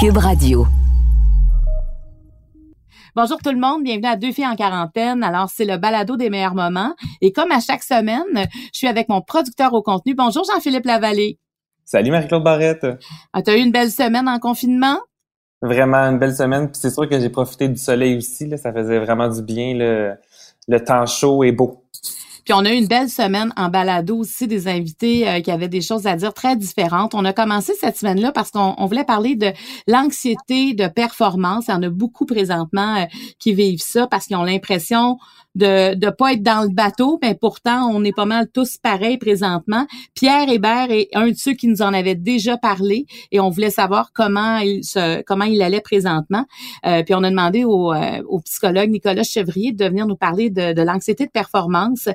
Cube 0.00 0.16
Radio. 0.18 0.64
Bonjour 3.16 3.38
tout 3.38 3.50
le 3.50 3.58
monde, 3.58 3.82
bienvenue 3.82 4.06
à 4.06 4.14
Deux 4.14 4.30
filles 4.30 4.46
en 4.46 4.54
quarantaine. 4.54 5.24
Alors, 5.24 5.48
c'est 5.50 5.64
le 5.64 5.76
balado 5.76 6.16
des 6.16 6.30
meilleurs 6.30 6.54
moments. 6.54 6.94
Et 7.20 7.32
comme 7.32 7.50
à 7.50 7.58
chaque 7.58 7.82
semaine, 7.82 8.22
je 8.72 8.78
suis 8.78 8.86
avec 8.86 9.08
mon 9.08 9.22
producteur 9.22 9.74
au 9.74 9.82
contenu. 9.82 10.14
Bonjour 10.14 10.44
Jean-Philippe 10.44 10.84
Lavallée. 10.84 11.40
Salut 11.84 12.12
Marie-Claude 12.12 12.44
Barrette. 12.44 12.86
Ah, 13.32 13.42
tu 13.42 13.50
as 13.50 13.56
eu 13.56 13.60
une 13.60 13.72
belle 13.72 13.90
semaine 13.90 14.28
en 14.28 14.38
confinement? 14.38 15.00
Vraiment 15.62 15.96
une 15.96 16.20
belle 16.20 16.36
semaine. 16.36 16.70
Puis 16.70 16.78
c'est 16.80 16.90
sûr 16.90 17.08
que 17.08 17.18
j'ai 17.18 17.30
profité 17.30 17.68
du 17.68 17.78
soleil 17.78 18.18
aussi. 18.18 18.46
Là. 18.46 18.56
Ça 18.56 18.72
faisait 18.72 19.00
vraiment 19.00 19.28
du 19.28 19.42
bien. 19.42 19.74
Le, 19.74 20.14
le 20.68 20.84
temps 20.84 21.06
chaud 21.06 21.42
et 21.42 21.50
beau. 21.50 21.87
Puis 22.48 22.56
on 22.58 22.64
a 22.64 22.72
eu 22.72 22.78
une 22.78 22.86
belle 22.86 23.10
semaine 23.10 23.52
en 23.58 23.68
balado 23.68 24.16
aussi, 24.16 24.46
des 24.46 24.68
invités 24.68 25.28
euh, 25.28 25.40
qui 25.42 25.50
avaient 25.50 25.68
des 25.68 25.82
choses 25.82 26.06
à 26.06 26.16
dire 26.16 26.32
très 26.32 26.56
différentes. 26.56 27.14
On 27.14 27.26
a 27.26 27.34
commencé 27.34 27.74
cette 27.78 27.98
semaine-là 27.98 28.32
parce 28.32 28.50
qu'on 28.52 28.86
voulait 28.86 29.04
parler 29.04 29.36
de 29.36 29.52
l'anxiété 29.86 30.72
de 30.72 30.88
performance. 30.88 31.66
Il 31.68 31.72
y 31.72 31.74
en 31.74 31.82
a 31.82 31.90
beaucoup 31.90 32.24
présentement 32.24 32.96
euh, 32.96 33.04
qui 33.38 33.52
vivent 33.52 33.82
ça 33.82 34.06
parce 34.06 34.28
qu'ils 34.28 34.36
ont 34.38 34.44
l'impression 34.44 35.18
de 35.58 35.94
ne 35.94 36.10
pas 36.10 36.32
être 36.32 36.42
dans 36.42 36.62
le 36.62 36.68
bateau, 36.68 37.18
mais 37.20 37.34
pourtant, 37.34 37.90
on 37.92 38.04
est 38.04 38.12
pas 38.12 38.24
mal 38.24 38.48
tous 38.52 38.78
pareils 38.78 39.18
présentement. 39.18 39.86
Pierre 40.14 40.48
Hébert 40.48 40.90
est 40.90 41.08
un 41.14 41.28
de 41.28 41.34
ceux 41.34 41.52
qui 41.52 41.66
nous 41.66 41.82
en 41.82 41.92
avait 41.92 42.14
déjà 42.14 42.56
parlé 42.56 43.06
et 43.32 43.40
on 43.40 43.50
voulait 43.50 43.70
savoir 43.70 44.12
comment 44.14 44.58
il 44.58 44.84
se, 44.84 45.22
comment 45.22 45.44
il 45.44 45.60
allait 45.60 45.80
présentement. 45.80 46.46
Euh, 46.86 47.02
puis 47.02 47.14
on 47.14 47.24
a 47.24 47.30
demandé 47.30 47.64
au, 47.64 47.92
euh, 47.92 48.22
au, 48.28 48.40
psychologue 48.40 48.90
Nicolas 48.90 49.24
Chevrier 49.24 49.72
de 49.72 49.84
venir 49.84 50.06
nous 50.06 50.16
parler 50.16 50.48
de, 50.48 50.72
de 50.72 50.82
l'anxiété 50.82 51.26
de 51.26 51.30
performance. 51.30 52.08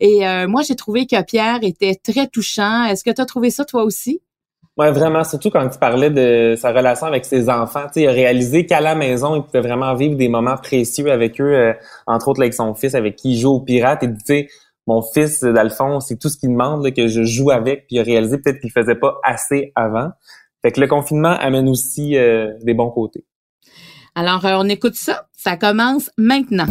Et 0.00 0.28
euh, 0.28 0.46
moi, 0.46 0.62
j'ai 0.62 0.76
trouvé 0.76 1.06
que 1.06 1.20
Pierre 1.22 1.60
était 1.62 1.94
très 1.94 2.26
touchant. 2.26 2.84
Est-ce 2.84 3.02
que 3.02 3.10
tu 3.10 3.20
as 3.20 3.26
trouvé 3.26 3.50
ça 3.50 3.64
toi 3.64 3.82
aussi? 3.82 4.20
Ouais, 4.76 4.92
vraiment, 4.92 5.24
surtout 5.24 5.50
quand 5.50 5.68
tu 5.68 5.78
parlais 5.78 6.10
de 6.10 6.54
sa 6.56 6.72
relation 6.72 7.06
avec 7.06 7.24
ses 7.24 7.50
enfants. 7.50 7.86
Il 7.96 8.08
a 8.08 8.12
réalisé 8.12 8.66
qu'à 8.66 8.80
la 8.80 8.94
maison, 8.94 9.36
il 9.36 9.42
pouvait 9.42 9.60
vraiment 9.60 9.94
vivre 9.94 10.16
des 10.16 10.28
moments 10.28 10.56
précieux 10.56 11.10
avec 11.10 11.40
eux, 11.40 11.52
euh, 11.52 11.72
entre 12.06 12.28
autres 12.28 12.40
avec 12.40 12.54
son 12.54 12.74
fils, 12.74 12.94
avec 12.94 13.16
qui 13.16 13.32
il 13.32 13.38
joue 13.38 13.50
au 13.50 13.60
pirate. 13.60 14.02
Et 14.04 14.08
tu 14.26 14.48
mon 14.86 15.02
fils, 15.02 15.42
d'Alphonse, 15.42 16.06
c'est 16.08 16.18
tout 16.18 16.28
ce 16.28 16.38
qu'il 16.38 16.50
demande 16.50 16.90
que 16.92 17.06
je 17.06 17.22
joue 17.22 17.50
avec. 17.50 17.86
Puis 17.86 17.96
il 17.96 18.00
a 18.00 18.02
réalisé 18.02 18.38
peut-être 18.38 18.60
qu'il 18.60 18.72
faisait 18.72 18.94
pas 18.94 19.20
assez 19.22 19.72
avant. 19.76 20.10
Fait 20.62 20.72
que 20.72 20.80
le 20.80 20.88
confinement 20.88 21.36
amène 21.38 21.68
aussi 21.68 22.16
euh, 22.16 22.52
des 22.62 22.74
bons 22.74 22.90
côtés. 22.90 23.24
Alors, 24.14 24.44
euh, 24.44 24.56
on 24.58 24.68
écoute 24.68 24.94
ça. 24.94 25.26
Ça 25.32 25.56
commence 25.56 26.10
maintenant. 26.18 26.66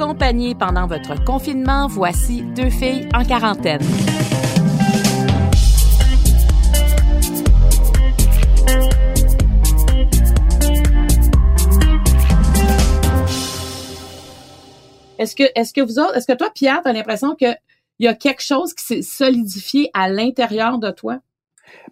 Accompagner 0.00 0.54
pendant 0.54 0.86
votre 0.86 1.22
confinement, 1.24 1.86
voici 1.86 2.42
deux 2.56 2.70
filles 2.70 3.06
en 3.14 3.22
quarantaine. 3.22 3.82
Est-ce 15.18 15.36
que, 15.36 15.42
est-ce 15.54 15.74
que 15.74 15.82
vous 15.82 15.98
autres, 15.98 16.16
est-ce 16.16 16.26
que 16.26 16.32
toi, 16.32 16.48
Pierre, 16.54 16.80
tu 16.82 16.88
as 16.88 16.94
l'impression 16.94 17.34
qu'il 17.34 17.54
y 17.98 18.06
a 18.06 18.14
quelque 18.14 18.42
chose 18.42 18.72
qui 18.72 18.82
s'est 18.86 19.02
solidifié 19.02 19.90
à 19.92 20.08
l'intérieur 20.08 20.78
de 20.78 20.90
toi? 20.90 21.18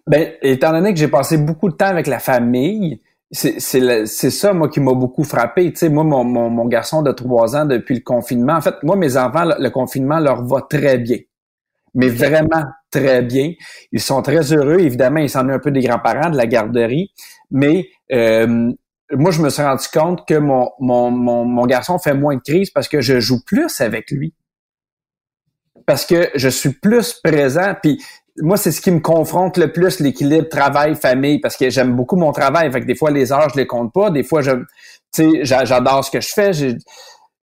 Ben, 0.07 0.31
étant 0.41 0.71
donné 0.71 0.93
que 0.93 0.99
j'ai 0.99 1.09
passé 1.09 1.37
beaucoup 1.37 1.69
de 1.69 1.75
temps 1.75 1.85
avec 1.85 2.07
la 2.07 2.17
famille, 2.17 3.01
c'est 3.31 4.29
ça, 4.31 4.53
moi, 4.53 4.69
qui 4.69 4.79
m'a 4.79 4.93
beaucoup 4.93 5.23
frappé. 5.23 5.71
Tu 5.71 5.77
sais, 5.77 5.89
moi, 5.89 6.03
mon, 6.03 6.23
mon, 6.23 6.65
garçon 6.65 7.01
de 7.01 7.11
trois 7.11 7.55
ans 7.55 7.65
depuis 7.65 7.95
le 7.95 8.01
confinement, 8.01 8.53
en 8.53 8.61
fait, 8.61 8.75
moi, 8.83 8.95
mes 8.95 9.17
enfants, 9.17 9.45
le, 9.45 9.69
confinement 9.69 10.19
leur 10.19 10.43
va 10.45 10.61
très 10.61 10.97
bien. 10.97 11.17
Mais 11.93 12.09
vraiment 12.09 12.63
très 12.91 13.21
bien. 13.21 13.53
Ils 13.91 14.01
sont 14.01 14.21
très 14.21 14.53
heureux. 14.53 14.79
Évidemment, 14.79 15.19
ils 15.19 15.29
s'en 15.29 15.47
ont 15.47 15.53
un 15.53 15.59
peu 15.59 15.71
des 15.71 15.81
grands-parents 15.81 16.29
de 16.29 16.37
la 16.37 16.47
garderie. 16.47 17.11
Mais 17.51 17.89
euh, 18.11 18.71
moi, 19.11 19.31
je 19.31 19.41
me 19.41 19.49
suis 19.49 19.63
rendu 19.63 19.85
compte 19.93 20.27
que 20.27 20.35
mon, 20.35 20.69
mon, 20.79 21.11
mon, 21.11 21.45
mon 21.45 21.65
garçon 21.65 21.99
fait 21.99 22.13
moins 22.13 22.35
de 22.35 22.41
crise 22.41 22.71
parce 22.71 22.87
que 22.87 23.01
je 23.01 23.19
joue 23.19 23.43
plus 23.45 23.81
avec 23.81 24.11
lui 24.11 24.33
parce 25.89 26.05
que 26.05 26.29
je 26.35 26.49
suis 26.49 26.69
plus 26.69 27.13
présent. 27.23 27.73
Puis 27.81 27.99
moi, 28.41 28.57
c'est 28.57 28.71
ce 28.71 28.81
qui 28.81 28.91
me 28.91 28.99
confronte 28.99 29.57
le 29.57 29.71
plus, 29.71 29.99
l'équilibre 29.99 30.47
travail-famille, 30.49 31.39
parce 31.39 31.57
que 31.57 31.69
j'aime 31.69 31.95
beaucoup 31.95 32.15
mon 32.15 32.31
travail. 32.31 32.71
Fait 32.71 32.81
que 32.81 32.85
des 32.85 32.95
fois, 32.95 33.11
les 33.11 33.31
heures, 33.31 33.49
je 33.49 33.57
les 33.57 33.67
compte 33.67 33.93
pas. 33.93 34.09
Des 34.11 34.23
fois, 34.23 34.41
je, 34.41 34.51
j'adore 35.43 36.03
ce 36.03 36.11
que 36.11 36.21
je 36.21 36.29
fais. 36.29 36.51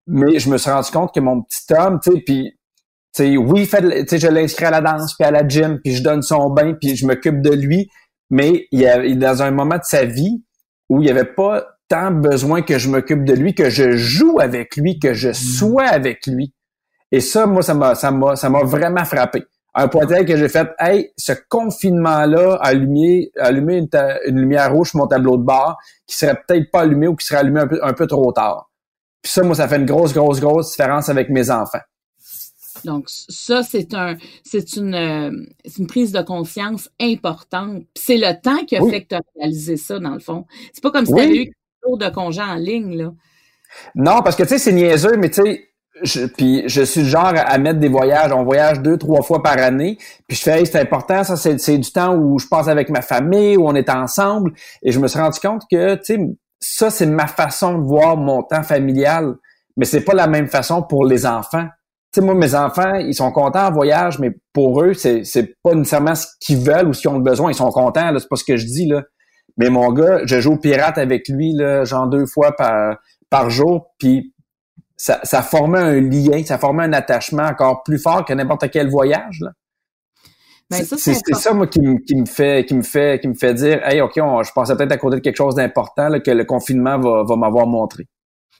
Mais 0.08 0.40
je 0.40 0.50
me 0.50 0.58
suis 0.58 0.70
rendu 0.70 0.90
compte 0.92 1.14
que 1.14 1.20
mon 1.20 1.42
petit 1.42 1.74
homme, 1.74 2.00
tu 2.04 2.12
sais, 2.12 2.20
puis, 2.26 2.52
tu 3.16 3.24
sais, 3.24 3.38
oui, 3.38 3.66
fait, 3.66 3.82
je 4.18 4.28
l'inscris 4.28 4.66
à 4.66 4.72
la 4.72 4.82
danse, 4.82 5.16
puis 5.16 5.26
à 5.26 5.32
la 5.32 5.48
gym, 5.48 5.80
puis 5.84 5.96
je 5.96 6.04
donne 6.04 6.22
son 6.22 6.50
bain, 6.50 6.74
puis 6.80 6.96
je 6.96 7.06
m'occupe 7.06 7.42
de 7.42 7.52
lui. 7.52 7.90
Mais 8.30 8.68
il, 8.72 8.84
est 8.84 9.16
dans 9.16 9.42
un 9.42 9.52
moment 9.52 9.76
de 9.76 9.84
sa 9.84 10.06
vie 10.06 10.44
où 10.90 11.02
il 11.02 11.06
n'y 11.06 11.12
avait 11.12 11.26
pas 11.26 11.66
tant 11.88 12.12
besoin 12.12 12.62
que 12.62 12.78
je 12.78 12.90
m'occupe 12.90 13.24
de 13.24 13.34
lui, 13.34 13.56
que 13.56 13.70
je 13.70 13.98
joue 13.98 14.40
avec 14.40 14.76
lui, 14.76 15.00
que 15.00 15.14
je 15.14 15.32
sois 15.34 15.88
avec 15.88 16.28
lui. 16.28 16.54
Et 17.12 17.22
ça, 17.22 17.48
moi, 17.48 17.64
ça 17.64 17.74
m'a, 17.74 17.96
ça 17.96 18.12
m'a, 18.12 18.36
ça 18.36 18.50
m'a 18.50 18.64
vraiment 18.64 19.06
frappé 19.06 19.44
un 19.76 19.88
point 19.88 20.06
tel 20.06 20.26
que 20.26 20.36
j'ai 20.36 20.50
fait, 20.50 20.70
hey, 20.80 21.12
ce 21.18 21.34
confinement-là 21.50 22.56
a 22.56 22.68
allumé, 22.68 23.32
allumé 23.38 23.78
une, 23.78 24.40
lumière 24.40 24.74
rouge 24.74 24.90
sur 24.90 25.00
mon 25.00 25.08
tableau 25.08 25.38
de 25.38 25.44
bord 25.44 25.78
qui 26.08 26.16
serait 26.16 26.42
peut-être 26.48 26.72
pas 26.72 26.82
allumé 26.82 27.08
ou 27.08 27.16
qui 27.16 27.26
serait 27.26 27.40
allumé 27.40 27.62
un 27.82 27.94
peu, 27.94 28.08
trop 28.08 28.32
tard. 28.32 28.70
Puis 29.22 29.32
ça, 29.32 29.44
moi, 29.44 29.56
ça 29.56 29.68
fait 29.68 29.78
une 29.78 29.86
grosse, 29.86 30.14
grosse, 30.14 30.40
grosse 30.40 30.72
différence 30.72 31.10
avec 31.10 31.30
mes 31.30 31.52
enfants. 31.52 31.80
Donc 32.86 33.06
ça, 33.08 33.62
c'est 33.64 33.94
un, 33.94 34.16
c'est 34.44 34.78
une, 34.78 34.96
euh, 34.96 35.32
une 35.78 35.88
prise 35.88 36.14
de 36.14 36.22
conscience 36.22 36.90
importante. 37.00 37.84
c'est 37.94 38.18
le 38.18 38.40
temps 38.42 38.64
qui 38.66 38.78
a 38.78 38.86
fait 38.86 39.04
que 39.04 39.10
tu 39.10 39.16
as 39.16 39.22
réalisé 39.36 39.76
ça, 39.76 40.00
dans 40.00 40.14
le 40.14 40.20
fond. 40.20 40.46
C'est 40.74 40.82
pas 40.82 40.92
comme 40.92 41.06
si 41.06 41.14
tu 41.14 41.20
avais 41.20 41.36
eu 41.36 41.54
jour 41.86 41.98
de 41.98 42.10
congé 42.10 42.42
en 42.42 42.56
ligne, 42.56 42.98
là. 42.98 43.14
Non, 43.96 44.22
parce 44.24 44.36
que 44.36 44.44
tu 44.44 44.50
sais, 44.50 44.58
c'est 44.58 44.72
niaiseux, 44.72 45.16
mais 45.18 45.30
tu 45.30 45.44
sais, 45.44 45.69
je, 46.04 46.26
puis 46.26 46.64
je 46.68 46.82
suis 46.82 47.06
genre 47.06 47.34
à 47.36 47.58
mettre 47.58 47.80
des 47.80 47.90
voyages. 47.90 48.32
On 48.32 48.44
voyage 48.44 48.82
deux, 48.82 48.98
trois 48.98 49.22
fois 49.22 49.42
par 49.42 49.58
année. 49.58 49.98
Puis 50.28 50.38
je 50.38 50.44
fais, 50.44 50.66
c'est 50.66 50.80
important, 50.80 51.24
ça, 51.24 51.36
c'est 51.36 51.78
du 51.78 51.92
temps 51.92 52.16
où 52.16 52.40
je 52.40 52.48
passe 52.48 52.68
avec 52.68 52.90
ma 52.90 53.02
famille, 53.02 53.58
où 53.58 53.68
on 53.68 53.76
est 53.76 53.90
ensemble. 53.90 54.54
Et 54.84 54.92
je 54.92 55.00
me 55.00 55.08
suis 55.08 55.20
rendu 55.20 55.40
compte 55.40 55.64
que, 55.72 55.96
tu 55.96 56.02
sais, 56.04 56.20
ça, 56.60 56.90
c'est 56.90 57.06
ma 57.06 57.28
façon 57.28 57.78
de 57.78 57.84
voir 57.84 58.18
mon 58.18 58.44
temps 58.44 58.64
familial. 58.64 59.36
Mais 59.78 59.86
c'est 59.86 60.04
pas 60.04 60.14
la 60.14 60.28
même 60.28 60.48
façon 60.48 60.84
pour 60.84 61.06
les 61.06 61.26
enfants. 61.26 61.68
Tu 62.12 62.20
sais, 62.20 62.26
moi, 62.26 62.36
mes 62.36 62.56
enfants, 62.56 62.96
ils 62.96 63.14
sont 63.14 63.32
contents 63.32 63.68
en 63.68 63.72
voyage, 63.72 64.20
mais 64.20 64.32
pour 64.52 64.82
eux, 64.84 64.94
c'est, 64.94 65.24
c'est 65.24 65.56
pas 65.64 65.76
nécessairement 65.76 66.16
ce 66.16 66.28
qu'ils 66.40 66.58
veulent 66.58 66.88
ou 66.88 66.94
ce 66.94 67.02
qu'ils 67.02 67.12
ont 67.12 67.20
besoin. 67.20 67.52
Ils 67.52 67.56
sont 67.56 67.70
contents, 67.70 68.12
là, 68.12 68.20
c'est 68.20 68.28
pas 68.28 68.36
ce 68.36 68.44
que 68.44 68.58
je 68.58 68.66
dis, 68.66 68.88
là. 68.88 69.04
Mais 69.58 69.70
mon 69.70 69.92
gars, 69.92 70.22
je 70.26 70.40
joue 70.40 70.54
au 70.54 70.58
pirate 70.58 70.98
avec 70.98 71.28
lui, 71.28 71.54
là, 71.54 71.84
genre 71.84 72.08
deux 72.08 72.26
fois 72.26 72.56
par, 72.56 72.98
par 73.30 73.50
jour, 73.50 73.94
puis 74.00 74.34
ça, 75.00 75.22
ça 75.24 75.42
formait 75.42 75.80
un 75.80 76.02
lien, 76.02 76.44
ça 76.44 76.58
formait 76.58 76.84
un 76.84 76.92
attachement 76.92 77.44
encore 77.44 77.84
plus 77.84 78.00
fort 78.00 78.26
que 78.26 78.34
n'importe 78.34 78.70
quel 78.70 78.90
voyage. 78.90 79.40
Là. 79.40 79.52
Ben, 80.70 80.84
c'est 80.84 81.16
ça, 81.16 81.54
moi, 81.54 81.68
qui, 81.68 81.80
qui, 82.06 82.16
me 82.16 82.26
fait, 82.26 82.66
qui 82.68 82.76
me 82.76 82.84
fait, 82.84 83.20
qui 83.20 83.28
me 83.30 83.34
fait 83.34 83.54
dire, 83.56 83.82
hey, 83.88 84.02
ok, 84.02 84.14
je 84.16 84.52
pensais 84.52 84.76
peut-être 84.76 84.92
à 84.92 84.98
côté 84.98 85.16
de 85.16 85.22
quelque 85.22 85.38
chose 85.38 85.56
d'important 85.56 86.12
que 86.20 86.30
le 86.30 86.44
confinement 86.44 87.00
va, 87.00 87.24
va 87.24 87.36
m'avoir 87.38 87.66
montré. 87.66 88.08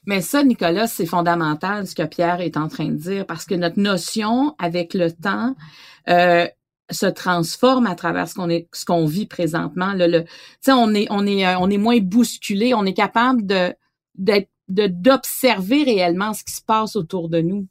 Mais 0.06 0.22
ça, 0.22 0.42
Nicolas, 0.42 0.86
c'est 0.86 1.06
fondamental 1.06 1.86
ce 1.86 1.94
que 1.94 2.02
Pierre 2.02 2.40
est 2.40 2.56
en 2.56 2.68
train 2.68 2.86
de 2.86 2.96
dire 2.96 3.26
parce 3.26 3.44
que 3.44 3.54
notre 3.54 3.78
notion 3.78 4.56
avec 4.58 4.94
le 4.94 5.12
temps 5.12 5.54
euh, 6.08 6.48
se 6.90 7.06
transforme 7.06 7.86
à 7.86 7.94
travers 7.94 8.26
ce 8.26 8.34
qu'on 8.34 8.48
est, 8.48 8.66
ce 8.72 8.86
qu'on 8.86 9.04
vit 9.04 9.26
présentement. 9.26 9.92
Le, 9.92 10.06
le 10.06 10.24
on 10.68 10.94
est, 10.94 11.06
on 11.10 11.26
est, 11.26 11.46
euh, 11.46 11.58
on 11.60 11.68
est 11.68 11.78
moins 11.78 11.98
bousculé, 12.00 12.72
on 12.74 12.86
est 12.86 12.94
capable 12.94 13.44
de 13.44 13.74
d'être 14.16 14.48
de 14.70 14.86
d'observer 14.86 15.82
réellement 15.84 16.32
ce 16.32 16.44
qui 16.44 16.52
se 16.52 16.62
passe 16.62 16.96
autour 16.96 17.28
de 17.28 17.40
nous. 17.40 17.66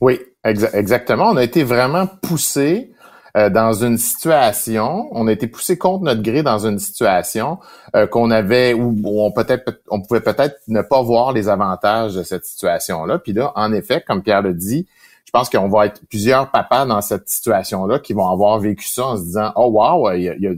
Oui, 0.00 0.20
exactement. 0.44 1.30
On 1.30 1.36
a 1.36 1.42
été 1.42 1.64
vraiment 1.64 2.06
poussé 2.06 2.92
euh, 3.36 3.50
dans 3.50 3.72
une 3.72 3.98
situation, 3.98 5.08
on 5.12 5.26
a 5.26 5.32
été 5.32 5.48
poussé 5.48 5.76
contre 5.76 6.04
notre 6.04 6.22
gré 6.22 6.42
dans 6.42 6.66
une 6.66 6.78
situation 6.78 7.58
euh, 7.94 8.06
qu'on 8.06 8.30
avait 8.30 8.72
où, 8.72 8.96
on 9.04 9.32
peut-être 9.32 9.80
on 9.90 10.00
pouvait 10.00 10.20
peut-être 10.20 10.56
ne 10.66 10.80
pas 10.82 11.02
voir 11.02 11.32
les 11.32 11.48
avantages 11.48 12.14
de 12.14 12.22
cette 12.22 12.46
situation-là. 12.46 13.18
Puis 13.18 13.32
là, 13.32 13.52
en 13.54 13.72
effet, 13.72 14.02
comme 14.06 14.22
Pierre 14.22 14.42
le 14.42 14.54
dit, 14.54 14.86
je 15.26 15.30
pense 15.30 15.50
qu'on 15.50 15.68
va 15.68 15.86
être 15.86 16.00
plusieurs 16.08 16.50
papas 16.50 16.86
dans 16.86 17.02
cette 17.02 17.28
situation-là 17.28 17.98
qui 17.98 18.14
vont 18.14 18.28
avoir 18.28 18.58
vécu 18.60 18.86
ça 18.86 19.08
en 19.08 19.16
se 19.18 19.22
disant 19.24 19.52
Oh 19.56 19.68
wow, 19.70 20.12
il 20.12 20.22
y 20.22 20.28
a, 20.30 20.34
il 20.34 20.42
y 20.42 20.46
a 20.46 20.54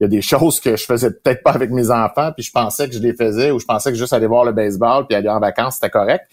il 0.00 0.04
y 0.04 0.06
a 0.06 0.08
des 0.08 0.22
choses 0.22 0.60
que 0.60 0.76
je 0.76 0.84
faisais 0.84 1.10
peut-être 1.10 1.42
pas 1.42 1.52
avec 1.52 1.70
mes 1.70 1.90
enfants, 1.90 2.32
puis 2.32 2.42
je 2.42 2.50
pensais 2.50 2.88
que 2.88 2.94
je 2.94 3.00
les 3.00 3.12
faisais, 3.12 3.50
ou 3.50 3.58
je 3.58 3.66
pensais 3.66 3.90
que 3.90 3.98
juste 3.98 4.14
aller 4.14 4.26
voir 4.26 4.44
le 4.44 4.52
baseball 4.52 5.06
puis 5.06 5.14
aller 5.14 5.28
en 5.28 5.40
vacances, 5.40 5.74
c'était 5.74 5.90
correct. 5.90 6.24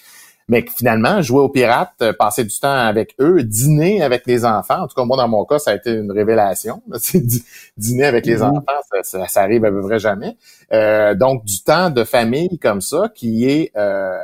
Mais 0.50 0.66
finalement, 0.78 1.22
jouer 1.22 1.42
aux 1.42 1.50
pirates, 1.50 1.92
euh, 2.02 2.14
passer 2.18 2.46
du 2.46 2.58
temps 2.58 2.72
avec 2.72 3.16
eux, 3.19 3.44
dîner 3.44 4.02
avec 4.02 4.25
les 4.25 4.46
enfants, 4.46 4.84
en 4.84 4.88
tout 4.88 4.96
cas 4.96 5.04
moi 5.04 5.18
dans 5.18 5.28
mon 5.28 5.44
cas, 5.44 5.60
ça 5.60 5.72
a 5.72 5.75
été 5.75 5.92
une 5.92 6.10
révélation. 6.10 6.81
dîner 7.78 8.06
avec 8.06 8.25
les 8.25 8.38
mm-hmm. 8.38 8.58
enfants, 8.58 9.04
ça, 9.04 9.28
ça, 9.28 9.42
arrive 9.42 9.66
à 9.66 9.72
peu 9.72 9.81
près 9.81 10.00
jamais. 10.00 10.38
Euh, 10.72 11.16
donc 11.16 11.44
du 11.44 11.62
temps 11.64 11.90
de 11.90 12.06
famille 12.06 12.58
comme 12.60 12.80
ça, 12.80 13.12
qui 13.14 13.50
est 13.50 13.72
euh, 13.75 14.16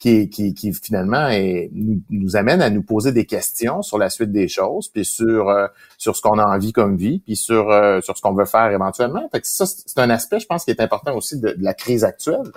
qui, 0.00 0.30
qui, 0.30 0.54
qui 0.54 0.72
finalement 0.72 1.28
nous, 1.72 2.00
nous, 2.08 2.36
amène 2.36 2.62
à 2.62 2.70
nous 2.70 2.82
poser 2.82 3.12
des 3.12 3.26
questions 3.26 3.82
sur 3.82 3.98
la 3.98 4.08
suite 4.08 4.32
des 4.32 4.48
choses, 4.48 4.88
puis 4.88 5.04
sur 5.04 5.50
euh, 5.50 5.68
sur 5.98 6.16
ce 6.16 6.22
qu'on 6.22 6.38
a 6.38 6.44
envie 6.44 6.72
comme 6.72 6.96
vie, 6.96 7.20
puis 7.20 7.36
sur 7.36 7.70
euh, 7.70 8.00
sur 8.00 8.16
ce 8.16 8.22
qu'on 8.22 8.32
veut 8.32 8.46
faire 8.46 8.70
éventuellement. 8.72 9.28
Fait 9.30 9.42
que 9.42 9.46
ça, 9.46 9.66
c'est 9.66 9.98
un 9.98 10.08
aspect, 10.10 10.40
je 10.40 10.46
pense, 10.46 10.64
qui 10.64 10.70
est 10.70 10.80
important 10.80 11.14
aussi 11.14 11.38
de, 11.38 11.50
de 11.50 11.62
la 11.62 11.74
crise 11.74 12.02
actuelle. 12.02 12.50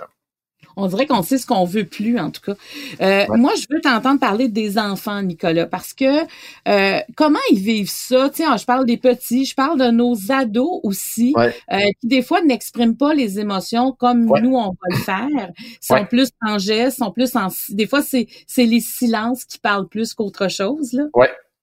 On 0.76 0.86
dirait 0.86 1.06
qu'on 1.06 1.22
sait 1.22 1.38
ce 1.38 1.46
qu'on 1.46 1.64
veut 1.64 1.84
plus, 1.84 2.18
en 2.18 2.30
tout 2.30 2.40
cas. 2.40 2.54
Euh, 3.00 3.26
moi, 3.36 3.52
je 3.56 3.66
veux 3.70 3.80
t'entendre 3.80 4.20
parler 4.20 4.48
des 4.48 4.78
enfants, 4.78 5.22
Nicolas, 5.22 5.66
parce 5.66 5.92
que 5.94 6.22
euh, 6.68 7.00
comment 7.16 7.38
ils 7.50 7.58
vivent 7.58 7.90
ça? 7.90 8.30
Tiens, 8.30 8.56
je 8.56 8.64
parle 8.64 8.86
des 8.86 8.96
petits, 8.96 9.44
je 9.44 9.54
parle 9.54 9.78
de 9.78 9.90
nos 9.90 10.14
ados 10.30 10.80
aussi, 10.82 11.34
euh, 11.38 11.78
qui 12.00 12.06
des 12.08 12.22
fois 12.22 12.42
n'expriment 12.42 12.96
pas 12.96 13.14
les 13.14 13.38
émotions 13.38 13.92
comme 13.92 14.24
nous, 14.24 14.56
on 14.56 14.70
va 14.70 14.88
le 14.90 14.96
faire. 14.96 15.50
Ils 15.58 15.78
sont 15.80 16.04
plus 16.06 16.30
en 16.46 16.58
gestes, 16.58 16.98
sont 16.98 17.12
plus 17.12 17.34
en... 17.36 17.48
Des 17.70 17.86
fois, 17.86 18.02
c'est 18.02 18.26
les 18.56 18.80
silences 18.80 19.44
qui 19.44 19.58
parlent 19.58 19.88
plus 19.88 20.14
qu'autre 20.14 20.48
chose. 20.48 20.92
Là. 20.92 21.04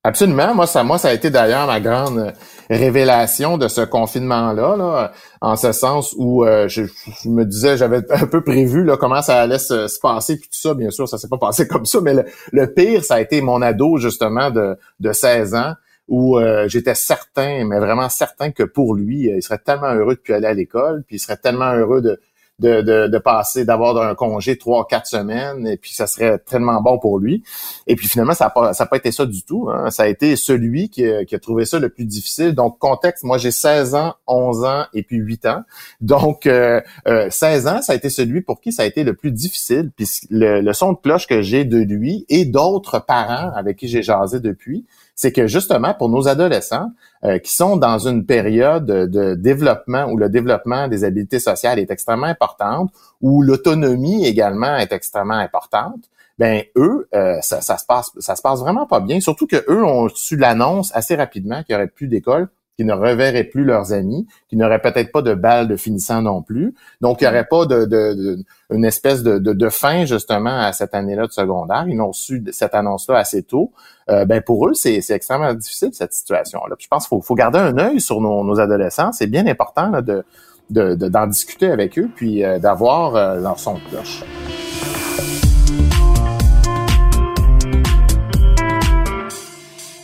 Absolument. 0.03 0.56
Moi, 0.56 0.65
ça, 0.65 0.83
moi, 0.83 0.98
ça 0.98 1.09
a 1.09 1.13
été 1.13 1.30
d'ailleurs 1.30 1.68
ma 1.68 1.80
grande 1.80 2.33
révélation 2.71 3.59
de 3.59 3.68
ce 3.68 3.81
confinement-là, 3.81 4.75
là, 4.75 5.12
en 5.42 5.56
ce 5.56 5.71
sens 5.74 6.15
où 6.18 6.44
euh, 6.44 6.68
je, 6.68 6.83
me 7.25 7.44
disais, 7.44 7.77
j'avais 7.77 8.01
un 8.09 8.25
peu 8.25 8.44
prévu 8.44 8.83
là, 8.83 8.98
comment 8.98 9.21
ça 9.21 9.39
allait 9.39 9.59
se, 9.59 10.00
passer, 10.01 10.38
puis 10.38 10.50
tout 10.50 10.57
ça. 10.57 10.74
Bien 10.74 10.89
sûr, 10.89 11.07
ça 11.07 11.19
s'est 11.19 11.27
pas 11.27 11.38
passé 11.38 11.68
comme 11.69 11.86
ça, 11.86 12.01
mais 12.01 12.15
le, 12.51 12.74
pire, 12.74 13.03
ça 13.03 13.15
a 13.15 13.21
été 13.21 13.42
mon 13.42 13.62
ado 13.62 13.98
justement 13.98 14.50
de, 14.50 14.75
de 15.00 15.13
16 15.13 15.53
ans 15.53 15.74
où 16.07 16.39
euh, 16.39 16.68
j'étais 16.68 16.95
certain, 16.95 17.63
mais 17.65 17.77
vraiment 17.77 18.09
certain 18.09 18.51
que 18.51 18.63
pour 18.63 18.95
lui, 18.95 19.30
il 19.30 19.44
serait 19.44 19.59
tellement 19.59 19.94
heureux 19.94 20.15
de 20.15 20.19
plus 20.19 20.33
aller 20.33 20.47
à 20.47 20.54
l'école, 20.54 21.04
puis 21.06 21.18
il 21.18 21.19
serait 21.19 21.38
tellement 21.38 21.74
heureux 21.74 22.01
de, 22.01 22.19
de, 22.59 22.81
de, 22.81 23.07
de 23.07 23.18
passer, 23.18 23.65
d'avoir 23.65 23.98
un 23.98 24.13
congé 24.15 24.57
trois, 24.57 24.86
quatre 24.88 25.07
semaines, 25.07 25.68
et 25.68 25.77
puis 25.77 25.94
ça 25.94 26.06
serait 26.06 26.38
tellement 26.39 26.81
bon 26.81 27.00
pour 27.00 27.19
lui. 27.19 27.44
Et 27.88 27.95
puis 27.95 28.07
finalement, 28.07 28.33
ça 28.33 28.45
n'a 28.45 28.50
pas, 28.51 28.74
ça 28.74 28.86
pas 28.86 28.98
été 28.98 29.12
ça 29.12 29.25
du 29.25 29.44
tout. 29.44 29.69
Hein. 29.69 29.89
Ça 29.89 30.03
a 30.03 30.07
été 30.07 30.36
celui 30.36 30.89
qui, 30.89 31.06
qui, 31.27 31.36
a 31.36 31.39
trouvé 31.39 31.65
ça 31.65 31.80
le 31.80 31.89
plus 31.89 32.06
difficile. 32.06 32.53
Donc, 32.53 32.77
contexte, 32.77 33.24
moi 33.24 33.38
j'ai 33.38 33.51
16 33.51 33.95
ans, 33.95 34.15
11 34.27 34.63
ans 34.63 34.86
et 34.94 35.03
puis 35.03 35.18
8 35.18 35.45
ans. 35.48 35.63
Donc, 36.01 36.45
euh, 36.45 36.81
16 37.30 37.65
euh, 37.68 37.69
ans, 37.69 37.81
ça 37.81 37.94
a 37.94 37.95
été 37.95 38.09
celui 38.09 38.42
pour 38.42 38.62
qui 38.62 38.71
ça 38.71 38.83
a 38.83 38.86
été 38.86 39.04
le 39.04 39.15
plus 39.15 39.31
difficile. 39.31 39.92
Puis 39.95 40.07
le, 40.30 40.62
le 40.62 40.74
son 40.74 40.94
de 40.94 40.97
cloche 40.97 41.27
que 41.27 41.42
j'ai 41.42 41.65
de 41.65 41.77
lui 41.77 42.25
et 42.30 42.45
d'autres 42.45 43.00
parents 43.00 43.51
avec 43.56 43.77
qui 43.77 43.88
j'ai 43.88 44.04
jasé 44.04 44.39
depuis, 44.39 44.86
c'est 45.16 45.31
que 45.31 45.48
justement 45.48 45.94
pour 45.94 46.10
nos 46.10 46.28
adolescents 46.28 46.92
euh, 47.24 47.38
qui 47.40 47.54
sont 47.54 47.78
dans 47.78 48.08
une 48.08 48.25
période 48.25 48.86
de 48.86 49.36
développement 49.36 50.06
où 50.06 50.18
le 50.18 50.30
développement 50.30 50.88
des 50.88 51.04
habiletés 51.04 51.40
sociales 51.40 51.80
est 51.80 51.92
extrêmement 51.92 52.28
importante, 52.28 52.92
où 53.22 53.42
l'autonomie 53.42 54.25
également 54.25 54.78
est 54.78 54.92
extrêmement 54.92 55.36
importante, 55.36 56.10
ben 56.40 56.63
eux, 56.75 57.08
euh, 57.13 57.38
ça, 57.42 57.62
ça, 57.62 57.78
se 57.78 57.86
passe, 57.86 58.12
ça 58.18 58.36
se 58.36 58.42
passe 58.42 58.62
vraiment 58.62 58.88
pas 58.88 59.00
bien. 59.00 59.19
Surtout 59.19 59.46
que 59.46 59.63
eux 59.69 59.84
ont 59.84 60.10
su 60.10 60.38
l'annonce 60.38 60.92
assez 60.96 61.16
rapidement 61.16 61.62
qu'il 61.64 61.74
y 61.74 61.75
aurait 61.75 61.88
plus 61.88 62.07
d'école 62.07 62.50
qui 62.77 62.85
ne 62.85 62.94
reverraient 62.94 63.44
plus 63.44 63.63
leurs 63.63 63.94
amis, 63.94 64.27
qui 64.50 64.56
n'auraient 64.56 64.81
peut-être 64.81 65.12
pas 65.12 65.21
de 65.21 65.33
balles 65.33 65.68
de 65.68 65.75
finissant 65.75 66.21
non 66.21 66.41
plus. 66.41 66.73
Donc, 67.01 67.21
il 67.21 67.25
n'y 67.25 67.29
aurait 67.29 67.45
pas 67.45 67.65
de, 67.65 67.85
de, 67.85 68.38
une 68.71 68.85
espèce 68.85 69.23
de, 69.23 69.38
de, 69.38 69.69
fin 69.69 70.06
justement 70.06 70.59
à 70.59 70.73
cette 70.73 70.95
année-là 70.95 71.27
de 71.27 71.31
secondaire. 71.31 71.85
Ils 71.88 72.00
ont 72.01 72.13
su 72.13 72.44
cette 72.51 72.73
annonce-là 72.73 73.18
assez 73.18 73.44
tôt. 73.44 73.71
Euh, 74.09 74.25
ben 74.25 74.41
pour 74.41 74.68
eux, 74.68 74.73
c'est 74.73 75.00
extrêmement 75.09 75.53
difficile 75.53 75.89
cette 75.94 76.13
situation-là. 76.13 76.75
Je 76.79 76.88
pense 76.88 77.07
qu'il 77.07 77.18
faut, 77.18 77.21
faut, 77.21 77.35
garder 77.35 77.59
un 77.59 77.77
œil 77.77 78.01
sur 78.01 78.19
nos, 78.21 78.44
nos 78.44 78.59
adolescents. 78.59 79.12
C'est 79.12 79.27
bien 79.27 79.45
important 79.47 80.01
de 80.01 80.23
d'en 80.71 81.27
discuter 81.27 81.69
avec 81.69 82.00
eux, 82.00 82.09
puis 82.15 82.44
euh, 82.44 82.59
d'avoir 82.59 83.15
euh, 83.15 83.39
leur 83.39 83.59
son 83.59 83.75
de 83.75 83.79
cloche. 83.89 84.23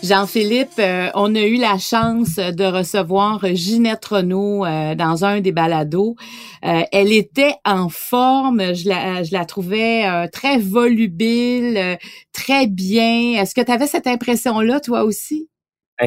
Jean-Philippe, 0.07 0.79
euh, 0.79 1.09
on 1.15 1.35
a 1.35 1.41
eu 1.41 1.57
la 1.57 1.77
chance 1.77 2.35
de 2.37 2.63
recevoir 2.63 3.45
Ginette 3.53 4.05
Renault 4.05 4.65
euh, 4.65 4.95
dans 4.95 5.25
un 5.25 5.41
des 5.41 5.51
balados. 5.51 6.15
Euh, 6.63 6.83
elle 6.93 7.11
était 7.11 7.55
en 7.65 7.89
forme, 7.89 8.73
je 8.73 8.87
la, 8.87 9.23
je 9.23 9.33
la 9.33 9.43
trouvais 9.43 10.29
très 10.29 10.59
volubile, 10.59 11.97
très 12.31 12.67
bien. 12.67 13.33
Est-ce 13.41 13.53
que 13.53 13.61
tu 13.61 13.71
avais 13.71 13.87
cette 13.87 14.07
impression-là, 14.07 14.79
toi 14.79 15.03
aussi? 15.03 15.49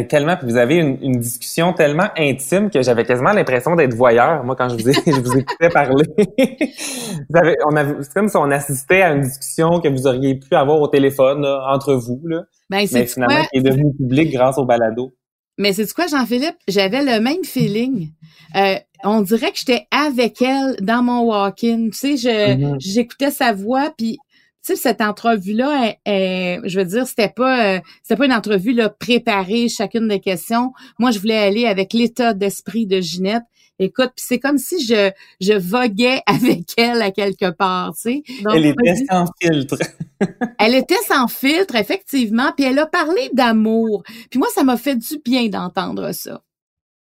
Tellement, 0.08 0.37
puis 0.37 0.46
vous 0.48 0.56
avez 0.56 0.76
une, 0.76 0.98
une, 1.02 1.19
discussion 1.19 1.72
tellement 1.72 2.08
intime 2.16 2.70
que 2.70 2.81
j'avais 2.81 3.04
quasiment 3.04 3.32
l'impression 3.32 3.75
d'être 3.75 3.94
voyeur, 3.94 4.44
moi, 4.44 4.54
quand 4.54 4.69
je 4.69 4.76
vous, 4.76 4.92
je 5.06 5.20
vous 5.20 5.38
écoutais 5.38 5.69
parler. 5.69 6.04
vous 6.16 7.37
avez, 7.37 7.56
on 7.66 8.02
c'est 8.02 8.14
comme 8.14 8.28
si 8.28 8.37
on 8.37 8.50
assistait 8.50 9.02
à 9.02 9.12
une 9.12 9.22
discussion 9.22 9.81
que 9.81 9.88
vous 9.88 10.06
auriez 10.06 10.37
pu 10.38 10.54
avoir 10.54 10.81
au 10.81 10.88
téléphone, 10.88 11.44
entre 11.44 11.94
vous, 11.94 12.20
là. 12.25 12.42
Ben, 12.70 12.87
mais 12.92 13.06
finalement, 13.06 13.44
qui 13.52 13.58
est 13.58 13.62
devenu 13.62 13.92
public 13.96 14.32
grâce 14.32 14.58
au 14.58 14.64
balado. 14.64 15.12
Mais 15.58 15.72
c'est 15.72 15.93
quoi, 15.93 16.06
Jean-Philippe? 16.06 16.56
J'avais 16.69 17.04
le 17.04 17.20
même 17.20 17.44
feeling. 17.44 18.10
Euh, 18.56 18.76
on 19.04 19.20
dirait 19.22 19.50
que 19.50 19.58
j'étais 19.58 19.86
avec 19.90 20.40
elle 20.40 20.76
dans 20.81 21.02
mon 21.02 21.22
walk-in. 21.22 21.88
Tu 21.90 21.93
sais, 21.93 22.16
je, 22.16 22.28
mm-hmm. 22.28 22.76
j'écoutais 22.78 23.31
sa 23.31 23.52
voix, 23.52 23.93
puis 23.98 24.19
sais, 24.62 24.76
cette 24.76 25.00
entrevue-là, 25.00 25.94
je 26.06 26.78
veux 26.78 26.84
dire, 26.84 27.06
c'était 27.06 27.32
pas, 27.34 27.76
euh, 27.76 27.80
c'était 28.02 28.16
pas 28.16 28.26
une 28.26 28.32
entrevue 28.32 28.72
là, 28.72 28.88
préparée, 28.88 29.68
chacune 29.68 30.08
des 30.08 30.20
questions. 30.20 30.72
Moi, 30.98 31.10
je 31.10 31.18
voulais 31.18 31.38
aller 31.38 31.66
avec 31.66 31.92
l'état 31.92 32.34
d'esprit 32.34 32.86
de 32.86 33.00
Ginette. 33.00 33.42
Écoute, 33.78 34.12
c'est 34.16 34.38
comme 34.38 34.58
si 34.58 34.84
je, 34.84 35.10
je 35.40 35.54
voguais 35.54 36.20
avec 36.26 36.74
elle 36.76 37.00
à 37.00 37.10
quelque 37.10 37.50
part, 37.50 37.94
tu 37.94 38.22
sais. 38.22 38.22
elle 38.52 38.66
était 38.66 38.96
sans 39.10 39.24
filtre. 39.40 39.78
elle 40.58 40.74
était 40.74 41.02
sans 41.08 41.28
filtre, 41.28 41.76
effectivement, 41.76 42.52
puis 42.54 42.66
elle 42.66 42.78
a 42.78 42.86
parlé 42.86 43.30
d'amour. 43.32 44.02
Puis 44.30 44.38
moi, 44.38 44.48
ça 44.54 44.64
m'a 44.64 44.76
fait 44.76 44.96
du 44.96 45.18
bien 45.24 45.48
d'entendre 45.48 46.12
ça. 46.12 46.42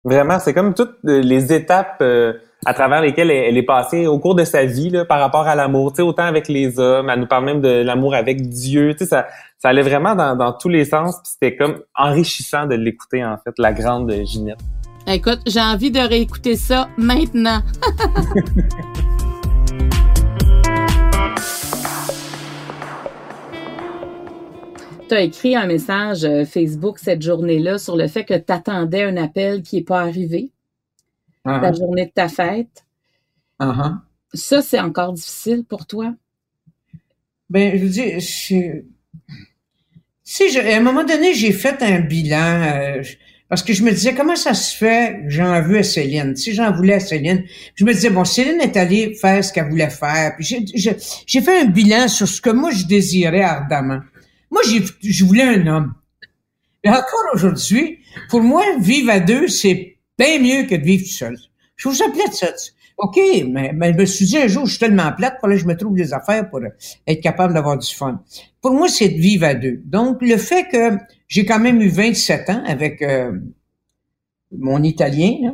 Vraiment, 0.04 0.40
c'est 0.40 0.54
comme 0.54 0.76
toutes 0.76 0.98
les 1.04 1.52
étapes 1.52 1.98
euh, 2.02 2.34
à 2.66 2.74
travers 2.74 3.02
lesquelles 3.02 3.32
elle, 3.32 3.58
est 3.58 3.64
passée 3.64 4.06
au 4.08 4.20
cours 4.20 4.36
de 4.36 4.44
sa 4.44 4.66
vie 4.66 4.90
là, 4.90 5.06
par 5.06 5.20
rapport 5.20 5.48
à 5.48 5.56
l'amour, 5.56 5.94
tu 5.94 5.98
sais, 5.98 6.02
autant 6.02 6.26
avec 6.26 6.48
les 6.48 6.80
hommes, 6.80 7.10
elle 7.10 7.20
nous 7.20 7.28
parle 7.28 7.46
même 7.46 7.62
de 7.62 7.82
l'amour 7.84 8.14
avec 8.16 8.42
Dieu, 8.50 8.94
tu 8.94 9.00
sais, 9.00 9.06
ça, 9.06 9.28
ça 9.58 9.70
allait 9.70 9.82
vraiment 9.82 10.16
dans, 10.16 10.36
dans 10.36 10.52
tous 10.52 10.70
les 10.70 10.86
sens, 10.86 11.16
puis 11.24 11.32
c'était 11.34 11.56
comme 11.56 11.80
enrichissant 11.96 12.66
de 12.66 12.76
l'écouter, 12.76 13.24
en 13.24 13.38
fait, 13.38 13.54
la 13.58 13.72
grande 13.72 14.14
Ginette. 14.26 14.60
Écoute, 15.08 15.40
j'ai 15.48 15.62
envie 15.62 15.92
de 15.92 16.00
réécouter 16.00 16.56
ça 16.56 16.90
maintenant. 16.98 17.62
tu 25.10 25.16
as 25.16 25.22
écrit 25.22 25.56
un 25.56 25.66
message 25.66 26.24
euh, 26.24 26.46
Facebook 26.46 27.00
cette 27.00 27.24
journée-là 27.24 27.80
sur 27.80 27.98
le 27.98 28.08
fait 28.08 28.24
que 28.24 28.36
tu 28.36 28.54
attendais 28.54 29.02
un 29.02 29.18
appel 29.18 29.64
qui 29.64 29.78
n'est 29.78 29.84
pas 29.84 30.02
arrivé, 30.02 30.52
uh-huh. 31.58 31.62
la 31.62 31.74
journée 31.74 32.06
de 32.06 32.12
ta 32.12 32.28
fête. 32.28 32.86
Uh-huh. 33.60 33.98
Ça, 34.34 34.62
c'est 34.62 34.80
encore 34.80 35.14
difficile 35.14 35.64
pour 35.68 35.86
toi? 35.86 36.14
Ben, 37.50 37.78
je 37.78 37.84
veux 37.84 37.90
dire, 37.90 38.22
si 38.22 38.84
à 40.58 40.78
un 40.78 40.82
moment 40.82 41.04
donné, 41.04 41.34
j'ai 41.34 41.52
fait 41.52 41.82
un 41.82 42.00
bilan. 42.02 42.62
Euh, 42.62 43.04
parce 43.48 43.64
que 43.64 43.74
je 43.74 43.82
me 43.82 43.90
disais, 43.90 44.14
comment 44.14 44.36
ça 44.36 44.54
se 44.54 44.78
fait 44.78 45.22
que 45.24 45.30
j'en 45.32 45.60
veux 45.64 45.80
à 45.80 45.84
Céline? 45.84 46.36
Si 46.36 46.54
j'en 46.54 46.72
voulais 46.72 46.94
à 46.94 47.00
Céline, 47.00 47.44
je 47.74 47.84
me 47.84 47.94
disais, 47.94 48.12
bon, 48.12 48.24
Céline 48.24 48.62
est 48.62 48.78
allée 48.78 49.16
faire 49.16 49.44
ce 49.44 49.52
qu'elle 49.52 49.70
voulait 49.70 49.90
faire. 49.90 50.36
Puis 50.36 50.68
j'ai 50.76 51.42
fait 51.42 51.62
un 51.62 51.66
bilan 51.66 52.08
sur 52.08 52.28
ce 52.28 52.40
que 52.42 52.52
moi, 52.52 52.70
je 52.70 52.86
désirais 52.86 53.42
ardemment. 53.42 54.02
Moi, 54.52 54.62
je 55.02 55.26
voulais 55.26 55.44
un 55.44 55.66
homme. 55.66 55.96
Et 56.84 56.90
encore 56.90 57.26
aujourd'hui, 57.34 57.98
pour 58.30 58.42
moi, 58.42 58.64
vivre 58.80 59.10
à 59.10 59.20
deux, 59.20 59.48
c'est 59.48 59.98
bien 60.20 60.40
mieux 60.40 60.68
que 60.68 60.76
de 60.76 60.84
vivre 60.84 61.04
tout 61.04 61.10
seul. 61.10 61.38
Je 61.78 61.86
trouve 61.86 61.96
ça 61.96 62.10
plate, 62.14 62.34
ça. 62.34 62.48
OK, 62.98 63.18
mais, 63.48 63.72
mais 63.74 63.94
je 63.94 63.98
me 63.98 64.06
suis 64.06 64.26
dit 64.26 64.38
un 64.38 64.48
jour, 64.48 64.66
je 64.66 64.72
suis 64.72 64.80
tellement 64.80 65.10
plate, 65.14 65.40
que 65.42 65.56
je 65.56 65.66
me 65.66 65.78
trouve 65.78 65.96
des 65.96 66.14
affaires 66.14 66.50
pour 66.50 66.60
être 67.08 67.22
capable 67.22 67.54
d'avoir 67.54 67.78
du 67.78 67.88
fun. 67.88 68.22
Pour 68.62 68.74
moi, 68.74 68.90
c'est 68.90 69.08
de 69.08 69.18
vivre 69.20 69.46
à 69.46 69.54
deux. 69.54 69.82
Donc, 69.86 70.18
le 70.22 70.36
fait 70.36 70.68
que 70.68 70.98
j'ai 71.30 71.46
quand 71.46 71.60
même 71.60 71.82
eu 71.82 71.88
27 71.88 72.50
ans 72.50 72.64
avec 72.66 73.02
euh, 73.02 73.32
mon 74.52 74.84
Italien, 74.84 75.54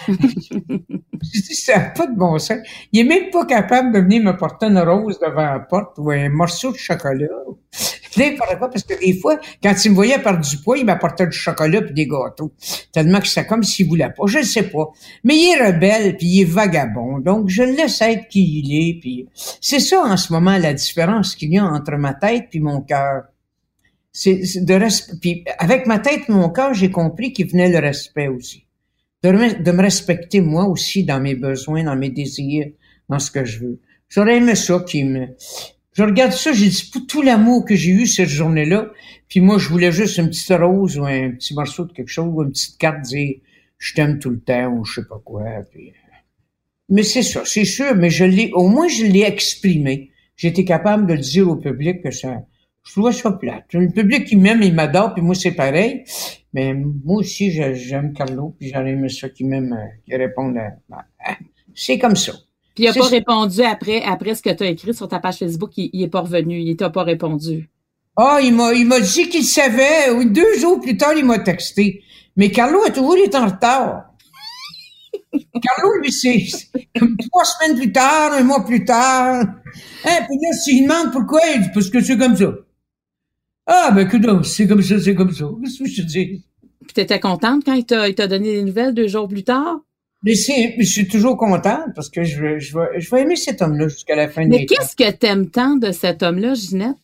je 0.08 1.40
dis, 1.40 1.54
ça 1.54 1.78
n'a 1.78 1.84
pas 1.90 2.06
de 2.06 2.16
bon 2.16 2.38
sens. 2.38 2.58
Il 2.92 3.00
est 3.00 3.04
même 3.04 3.30
pas 3.30 3.46
capable 3.46 3.92
de 3.92 4.00
venir 4.00 4.22
me 4.22 4.36
porter 4.36 4.66
une 4.66 4.78
rose 4.78 5.18
devant 5.18 5.52
la 5.52 5.60
porte 5.60 5.96
ou 5.98 6.10
un 6.10 6.28
morceau 6.28 6.72
de 6.72 6.76
chocolat. 6.76 7.26
N'importe 8.16 8.58
quoi, 8.58 8.70
parce 8.70 8.82
que 8.82 8.98
des 8.98 9.18
fois, 9.18 9.38
quand 9.62 9.74
il 9.84 9.90
me 9.90 9.94
voyait 9.94 10.18
perdre 10.18 10.40
du 10.40 10.56
poids, 10.58 10.78
il 10.78 10.86
m'apportait 10.86 11.26
du 11.26 11.36
chocolat 11.36 11.82
puis 11.82 11.94
des 11.94 12.06
gâteaux. 12.06 12.52
Tellement 12.92 13.20
que 13.20 13.28
c'est 13.28 13.46
comme 13.46 13.62
s'il 13.62 13.88
voulait 13.88 14.10
pas. 14.10 14.26
Je 14.26 14.38
ne 14.38 14.42
sais 14.42 14.64
pas. 14.64 14.90
Mais 15.24 15.36
il 15.36 15.54
est 15.54 15.66
rebelle 15.66 16.16
puis 16.16 16.26
il 16.26 16.40
est 16.42 16.44
vagabond. 16.44 17.18
Donc, 17.18 17.48
je 17.48 17.62
laisse 17.62 18.00
être 18.00 18.28
qui 18.28 18.60
il 18.60 18.72
est. 18.72 19.00
Puis 19.00 19.28
c'est 19.60 19.80
ça, 19.80 20.02
en 20.02 20.16
ce 20.16 20.32
moment, 20.32 20.56
la 20.56 20.72
différence 20.72 21.34
qu'il 21.34 21.52
y 21.52 21.58
a 21.58 21.64
entre 21.64 21.96
ma 21.96 22.14
tête 22.14 22.46
puis 22.50 22.60
mon 22.60 22.80
cœur. 22.80 23.24
C'est 24.12 24.40
de 24.64 25.18
Puis 25.20 25.44
avec 25.58 25.86
ma 25.86 25.98
tête 25.98 26.22
et 26.28 26.32
mon 26.32 26.48
cœur, 26.48 26.72
j'ai 26.72 26.90
compris 26.90 27.34
qu'il 27.34 27.48
venait 27.48 27.68
le 27.68 27.78
respect 27.78 28.28
aussi 28.28 28.65
de, 29.22 29.30
me 29.30 29.82
respecter 29.82 30.40
moi 30.40 30.66
aussi 30.66 31.04
dans 31.04 31.20
mes 31.20 31.34
besoins, 31.34 31.84
dans 31.84 31.96
mes 31.96 32.10
désirs, 32.10 32.66
dans 33.08 33.18
ce 33.18 33.30
que 33.30 33.44
je 33.44 33.60
veux. 33.60 33.80
J'aurais 34.08 34.36
aimé 34.36 34.54
ça 34.54 34.82
qui 34.86 35.04
me... 35.04 35.28
Je 35.92 36.02
regarde 36.02 36.32
ça, 36.32 36.52
j'ai 36.52 36.68
dit, 36.68 36.90
tout 37.08 37.22
l'amour 37.22 37.64
que 37.64 37.74
j'ai 37.74 37.90
eu 37.90 38.06
cette 38.06 38.28
journée-là, 38.28 38.90
puis 39.28 39.40
moi, 39.40 39.58
je 39.58 39.68
voulais 39.68 39.90
juste 39.90 40.18
une 40.18 40.28
petite 40.28 40.52
rose 40.52 40.98
ou 40.98 41.06
un 41.06 41.30
petit 41.30 41.54
morceau 41.54 41.86
de 41.86 41.92
quelque 41.92 42.08
chose, 42.08 42.30
ou 42.30 42.42
une 42.42 42.50
petite 42.50 42.76
carte 42.78 43.00
dire 43.02 43.36
«je 43.78 43.94
t'aime 43.94 44.18
tout 44.18 44.30
le 44.30 44.40
temps» 44.40 44.66
ou 44.72 44.84
je 44.84 45.00
sais 45.00 45.06
pas 45.08 45.20
quoi. 45.24 45.44
Puis... 45.72 45.92
Mais 46.88 47.02
c'est 47.02 47.22
ça, 47.22 47.42
c'est 47.44 47.64
sûr, 47.64 47.94
mais 47.96 48.10
je 48.10 48.24
l'ai, 48.24 48.50
au 48.52 48.68
moins 48.68 48.88
je 48.88 49.04
l'ai 49.04 49.22
exprimé. 49.22 50.10
J'étais 50.36 50.64
capable 50.64 51.06
de 51.06 51.14
le 51.14 51.20
dire 51.20 51.48
au 51.48 51.56
public 51.56 52.02
que 52.02 52.10
ça, 52.10 52.42
je 52.84 52.92
trouvais 52.92 53.12
ça 53.12 53.32
plate. 53.32 53.64
Le 53.72 53.88
public 53.88 54.26
qui 54.26 54.36
m'aime, 54.36 54.62
il 54.62 54.74
m'adore, 54.74 55.14
puis 55.14 55.22
moi 55.22 55.34
c'est 55.34 55.52
pareil. 55.52 56.04
Mais 56.56 56.72
moi 56.72 57.16
aussi, 57.16 57.50
j'aime 57.52 58.14
Carlo, 58.14 58.54
puis 58.58 58.72
aimé 58.74 59.10
ça 59.10 59.28
qui 59.28 59.44
m'aime, 59.44 59.74
euh, 59.74 60.00
qui 60.06 60.16
réponde 60.16 60.56
à, 60.56 60.78
hein, 61.28 61.34
c'est 61.74 61.98
comme 61.98 62.16
ça. 62.16 62.32
Puis 62.74 62.84
il 62.84 62.86
n'a 62.86 62.94
pas 62.94 63.08
répondu 63.08 63.60
après, 63.60 64.02
après 64.02 64.34
ce 64.34 64.40
que 64.40 64.48
tu 64.48 64.64
as 64.64 64.68
écrit 64.68 64.94
sur 64.94 65.06
ta 65.06 65.18
page 65.18 65.36
Facebook, 65.36 65.76
il, 65.76 65.90
il 65.92 66.04
est 66.04 66.08
pas 66.08 66.22
revenu, 66.22 66.58
il 66.58 66.74
t'a 66.74 66.88
pas 66.88 67.02
répondu. 67.02 67.68
Ah, 68.16 68.38
il 68.42 68.54
m'a, 68.54 68.72
il 68.72 68.86
m'a 68.86 69.00
dit 69.00 69.28
qu'il 69.28 69.44
savait. 69.44 70.10
Oui, 70.16 70.30
deux 70.30 70.58
jours 70.58 70.80
plus 70.80 70.96
tard, 70.96 71.12
il 71.14 71.26
m'a 71.26 71.40
texté. 71.40 72.02
Mais 72.36 72.50
Carlo 72.50 72.82
a 72.86 72.90
toujours 72.90 73.18
été 73.18 73.36
en 73.36 73.48
retard. 73.48 74.14
Carlo, 75.34 76.00
lui, 76.00 76.10
c'est 76.10 76.42
comme 76.98 77.18
trois 77.18 77.44
semaines 77.44 77.76
plus 77.76 77.92
tard, 77.92 78.32
un 78.32 78.44
mois 78.44 78.64
plus 78.64 78.82
tard. 78.86 79.42
Hein, 79.42 80.18
puis 80.26 80.38
là, 80.40 80.56
s'il 80.56 80.84
demande 80.84 81.12
pourquoi, 81.12 81.40
il 81.54 81.64
dit, 81.64 81.68
parce 81.74 81.90
que 81.90 82.00
c'est 82.00 82.16
comme 82.16 82.34
ça. 82.34 82.50
Ah, 83.66 83.90
ben, 83.90 84.08
que 84.08 84.16
c'est 84.44 84.66
comme 84.66 84.80
ça, 84.80 84.98
c'est 84.98 85.14
comme 85.14 85.34
ça. 85.34 85.44
Qu'est-ce 85.62 85.80
que 85.80 85.88
je 85.88 86.00
te 86.00 86.06
dis? 86.06 86.45
Puis 86.86 86.94
t'étais 86.94 87.20
contente 87.20 87.64
quand 87.64 87.74
il 87.74 87.84
t'a, 87.84 88.08
il 88.08 88.14
t'a 88.14 88.26
donné 88.26 88.52
des 88.52 88.62
nouvelles 88.62 88.94
deux 88.94 89.08
jours 89.08 89.28
plus 89.28 89.44
tard? 89.44 89.80
Mais 90.22 90.34
je 90.34 90.82
suis 90.82 91.06
toujours 91.06 91.36
contente 91.36 91.94
parce 91.94 92.08
que 92.08 92.24
je 92.24 92.40
vais, 92.40 92.60
je 92.60 92.76
vais, 92.76 93.00
je 93.00 93.10
vais 93.10 93.22
aimer 93.22 93.36
cet 93.36 93.62
homme-là 93.62 93.88
jusqu'à 93.88 94.16
la 94.16 94.28
fin 94.28 94.44
de 94.44 94.48
Mais 94.48 94.66
qu'est-ce 94.66 94.96
que 94.96 95.10
t'aimes 95.10 95.50
tant 95.50 95.76
de 95.76 95.92
cet 95.92 96.22
homme-là, 96.22 96.54
Ginette? 96.54 96.96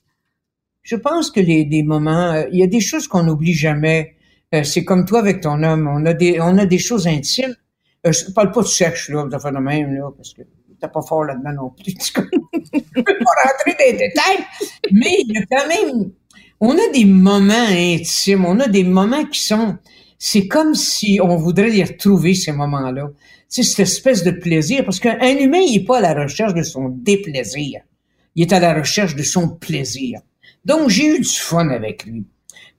Je 0.83 0.97
pense 0.97 1.31
que 1.31 1.39
les 1.39 1.65
des 1.65 1.83
moments, 1.83 2.33
euh, 2.33 2.45
il 2.51 2.59
y 2.59 2.63
a 2.65 2.67
des 2.67 2.81
choses 2.81 3.07
qu'on 3.07 3.23
n'oublie 3.23 3.55
jamais. 3.55 4.17
Euh, 4.55 4.65
c'est 4.65 4.85
comme 4.85 5.05
toi 5.05 5.21
avec 5.21 5.41
ton 5.41 5.63
homme. 5.63 5.89
On 5.89 6.05
a 6.07 6.13
des, 6.15 6.41
on 6.41 6.59
a 6.59 6.67
des 6.67 6.79
choses 6.79 7.07
intimes. 7.07 7.55
Euh, 8.07 8.13
je 8.13 8.33
parle 8.33 8.51
pas 8.51 8.63
de 8.63 8.67
sexe 8.67 9.09
là, 9.09 9.25
de 9.25 9.39
faire 9.39 9.53
de 9.53 9.59
même 9.59 9.95
là, 9.95 10.11
parce 10.17 10.35
que 10.35 10.43
t'es 10.43 10.89
pas 10.89 11.03
fort 11.03 11.25
là-dedans 11.25 11.53
non 11.53 11.71
plus. 11.71 11.95
je 12.05 12.13
peux 12.13 13.05
pas 13.05 13.33
rentrer 13.45 13.77
dans 13.79 13.87
les 13.87 13.93
détails, 13.93 14.45
mais 14.91 15.17
il 15.21 15.33
y 15.33 15.39
a 15.39 15.47
quand 15.47 15.69
même, 15.69 16.11
on 16.65 16.79
a 16.79 16.93
des 16.95 17.05
moments 17.05 17.67
intimes. 17.71 18.45
On 18.45 18.61
a 18.61 18.69
des 18.69 18.85
moments 18.85 19.25
qui 19.25 19.43
sont, 19.43 19.79
c'est 20.17 20.47
comme 20.47 20.77
si 20.77 21.19
on 21.21 21.37
voudrait 21.37 21.71
les 21.71 21.83
retrouver 21.83 22.35
ces 22.35 22.53
moments-là. 22.53 23.11
C'est 23.49 23.65
cette 23.65 23.81
espèce 23.81 24.23
de 24.23 24.31
plaisir, 24.31 24.85
parce 24.85 25.01
qu'un 25.01 25.37
humain, 25.39 25.59
il 25.59 25.79
est 25.79 25.85
pas 25.85 25.99
à 25.99 26.01
la 26.01 26.23
recherche 26.23 26.55
de 26.55 26.63
son 26.63 26.89
déplaisir. 26.89 27.81
Il 28.37 28.43
est 28.43 28.53
à 28.53 28.61
la 28.61 28.75
recherche 28.75 29.17
de 29.17 29.25
son 29.25 29.49
plaisir. 29.49 30.21
Donc, 30.65 30.89
j'ai 30.89 31.17
eu 31.17 31.19
du 31.19 31.29
fun 31.29 31.69
avec 31.69 32.07
lui. 32.07 32.25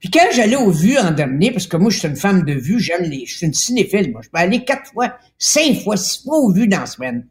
Puis 0.00 0.10
quand 0.10 0.28
j'allais 0.34 0.56
aux 0.56 0.70
vues 0.70 0.96
en 0.96 1.10
dernier, 1.10 1.50
parce 1.50 1.66
que 1.66 1.76
moi, 1.76 1.90
je 1.90 1.98
suis 1.98 2.08
une 2.08 2.16
femme 2.16 2.42
de 2.44 2.54
vue, 2.54 2.80
j'aime 2.80 3.02
les, 3.02 3.26
je 3.26 3.36
suis 3.36 3.46
une 3.46 3.52
cinéphile, 3.52 4.12
moi. 4.12 4.22
Je 4.24 4.30
peux 4.30 4.38
aller 4.38 4.64
quatre 4.64 4.92
fois, 4.92 5.14
cinq 5.38 5.82
fois, 5.82 5.98
six 5.98 6.22
fois 6.24 6.38
aux 6.38 6.52
vues 6.52 6.68
dans 6.68 6.80
la 6.80 6.86
semaine. 6.86 7.26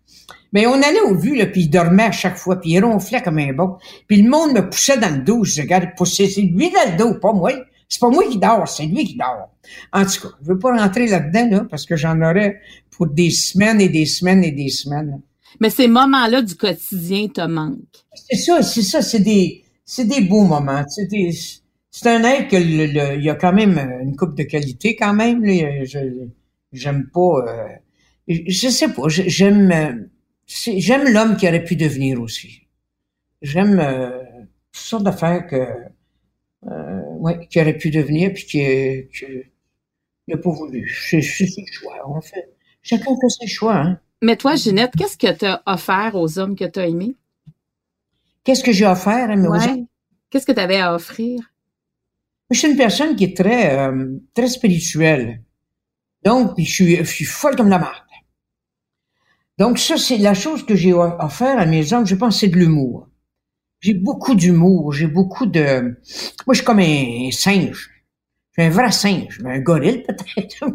Mais 0.53 0.67
on 0.67 0.75
allait 0.75 1.01
aux 1.01 1.15
vues, 1.15 1.35
là, 1.35 1.47
puis 1.47 1.61
il 1.61 1.69
dormait 1.69 2.03
à 2.03 2.11
chaque 2.11 2.37
fois, 2.37 2.61
puis 2.61 2.71
il 2.71 2.83
ronflait 2.83 3.21
comme 3.21 3.39
un 3.39 3.53
bon. 3.53 3.77
Puis 4.07 4.21
le 4.21 4.29
monde 4.29 4.53
me 4.53 4.69
poussait 4.69 4.97
dans 4.97 5.13
le 5.13 5.23
dos. 5.23 5.43
Je 5.43 5.61
regarde, 5.61 5.89
pousser, 5.97 6.27
c'est 6.27 6.41
lui 6.41 6.71
dans 6.71 6.91
le 6.91 6.97
dos, 6.97 7.19
pas 7.19 7.33
moi. 7.33 7.51
C'est 7.89 7.99
pas 7.99 8.09
moi 8.09 8.23
qui 8.29 8.37
dors, 8.37 8.67
c'est 8.67 8.85
lui 8.85 9.03
qui 9.03 9.17
dort. 9.17 9.49
En 9.91 10.05
tout 10.05 10.21
cas, 10.21 10.35
je 10.41 10.47
veux 10.47 10.59
pas 10.59 10.75
rentrer 10.75 11.07
là-dedans, 11.07 11.49
là, 11.49 11.65
parce 11.69 11.85
que 11.85 11.95
j'en 11.95 12.21
aurais 12.21 12.61
pour 12.91 13.07
des 13.07 13.31
semaines 13.31 13.81
et 13.81 13.89
des 13.89 14.05
semaines 14.05 14.43
et 14.43 14.51
des 14.51 14.69
semaines. 14.69 15.21
Mais 15.59 15.69
ces 15.69 15.87
moments-là 15.87 16.41
du 16.41 16.55
quotidien 16.55 17.27
te 17.27 17.41
manquent. 17.41 18.05
C'est 18.15 18.37
ça, 18.37 18.61
c'est 18.61 18.81
ça, 18.81 19.01
c'est 19.01 19.19
des, 19.19 19.63
c'est 19.85 20.05
des 20.05 20.21
beaux 20.21 20.43
moments. 20.43 20.83
C'est 20.87 21.07
c'est 21.95 22.09
un 22.09 22.23
être 22.23 22.49
que 22.49 22.55
le, 22.55 23.17
il 23.19 23.23
y 23.23 23.29
a 23.29 23.35
quand 23.35 23.53
même 23.53 23.77
une 24.01 24.15
coupe 24.15 24.35
de 24.35 24.43
qualité 24.43 24.95
quand 24.95 25.13
même. 25.13 25.43
Là. 25.43 25.85
Je 25.85 25.99
j'aime 26.71 27.07
pas. 27.13 27.45
Euh, 27.47 27.67
je 28.27 28.67
sais 28.69 28.87
pas. 28.87 29.03
J'aime 29.07 30.09
j'aime 30.47 31.11
l'homme 31.11 31.37
qui 31.37 31.47
aurait 31.47 31.63
pu 31.63 31.75
devenir 31.75 32.21
aussi. 32.21 32.67
J'aime 33.41 33.79
euh, 33.79 34.21
toutes 34.71 34.83
sortes 34.83 35.03
d'affaires 35.03 35.47
que 35.47 35.67
euh, 36.67 37.01
ouais, 37.19 37.47
qui 37.47 37.59
aurait 37.59 37.77
pu 37.77 37.89
devenir 37.89 38.33
puis 38.33 38.45
qui, 38.45 39.07
qui 39.13 39.25
n'a 40.27 40.37
pas 40.37 40.51
voulu. 40.51 40.89
C'est 41.09 41.21
ses 41.21 41.65
choix. 41.71 41.95
On 42.07 42.21
fait 42.21 42.49
chacun 42.81 43.15
fait 43.19 43.29
ses 43.29 43.47
choix. 43.47 43.75
Hein. 43.75 43.99
Mais 44.21 44.37
toi, 44.37 44.55
Ginette, 44.55 44.93
qu'est-ce 44.97 45.17
que 45.17 45.31
tu 45.33 45.45
as 45.45 45.61
offert 45.65 46.15
aux 46.15 46.39
hommes 46.39 46.55
que 46.55 46.65
tu 46.65 46.79
as 46.79 46.87
aimés? 46.87 47.15
Qu'est-ce 48.43 48.63
que 48.63 48.71
j'ai 48.71 48.85
offert 48.85 49.29
à 49.29 49.35
mes 49.35 49.85
Qu'est-ce 50.29 50.45
que 50.45 50.51
tu 50.51 50.59
avais 50.59 50.79
à 50.79 50.95
offrir? 50.95 51.39
Je 52.49 52.57
suis 52.59 52.69
une 52.69 52.77
personne 52.77 53.15
qui 53.15 53.25
est 53.25 53.37
très, 53.37 53.77
euh, 53.77 54.17
très 54.33 54.47
spirituelle. 54.47 55.43
Donc, 56.23 56.53
je 56.57 56.63
suis, 56.63 56.95
je 56.97 57.03
suis 57.03 57.25
folle 57.25 57.55
comme 57.55 57.69
la 57.69 57.79
marde. 57.79 58.02
Donc, 59.59 59.77
ça, 59.77 59.97
c'est 59.97 60.17
la 60.17 60.33
chose 60.33 60.65
que 60.65 60.75
j'ai 60.75 60.93
offert 60.93 61.59
à 61.59 61.65
mes 61.65 61.93
hommes, 61.93 62.05
je 62.05 62.15
pense, 62.15 62.39
c'est 62.39 62.47
de 62.47 62.57
l'humour. 62.57 63.07
J'ai 63.81 63.93
beaucoup 63.93 64.33
d'humour, 64.33 64.93
j'ai 64.93 65.07
beaucoup 65.07 65.45
de... 65.45 65.81
Moi, 65.81 66.53
je 66.53 66.55
suis 66.55 66.65
comme 66.65 66.79
un 66.79 67.29
singe. 67.31 67.89
Je 68.55 68.61
suis 68.61 68.69
un 68.69 68.71
vrai 68.71 68.91
singe, 68.91 69.41
un 69.45 69.59
gorille 69.59 70.03
peut-être. 70.07 70.65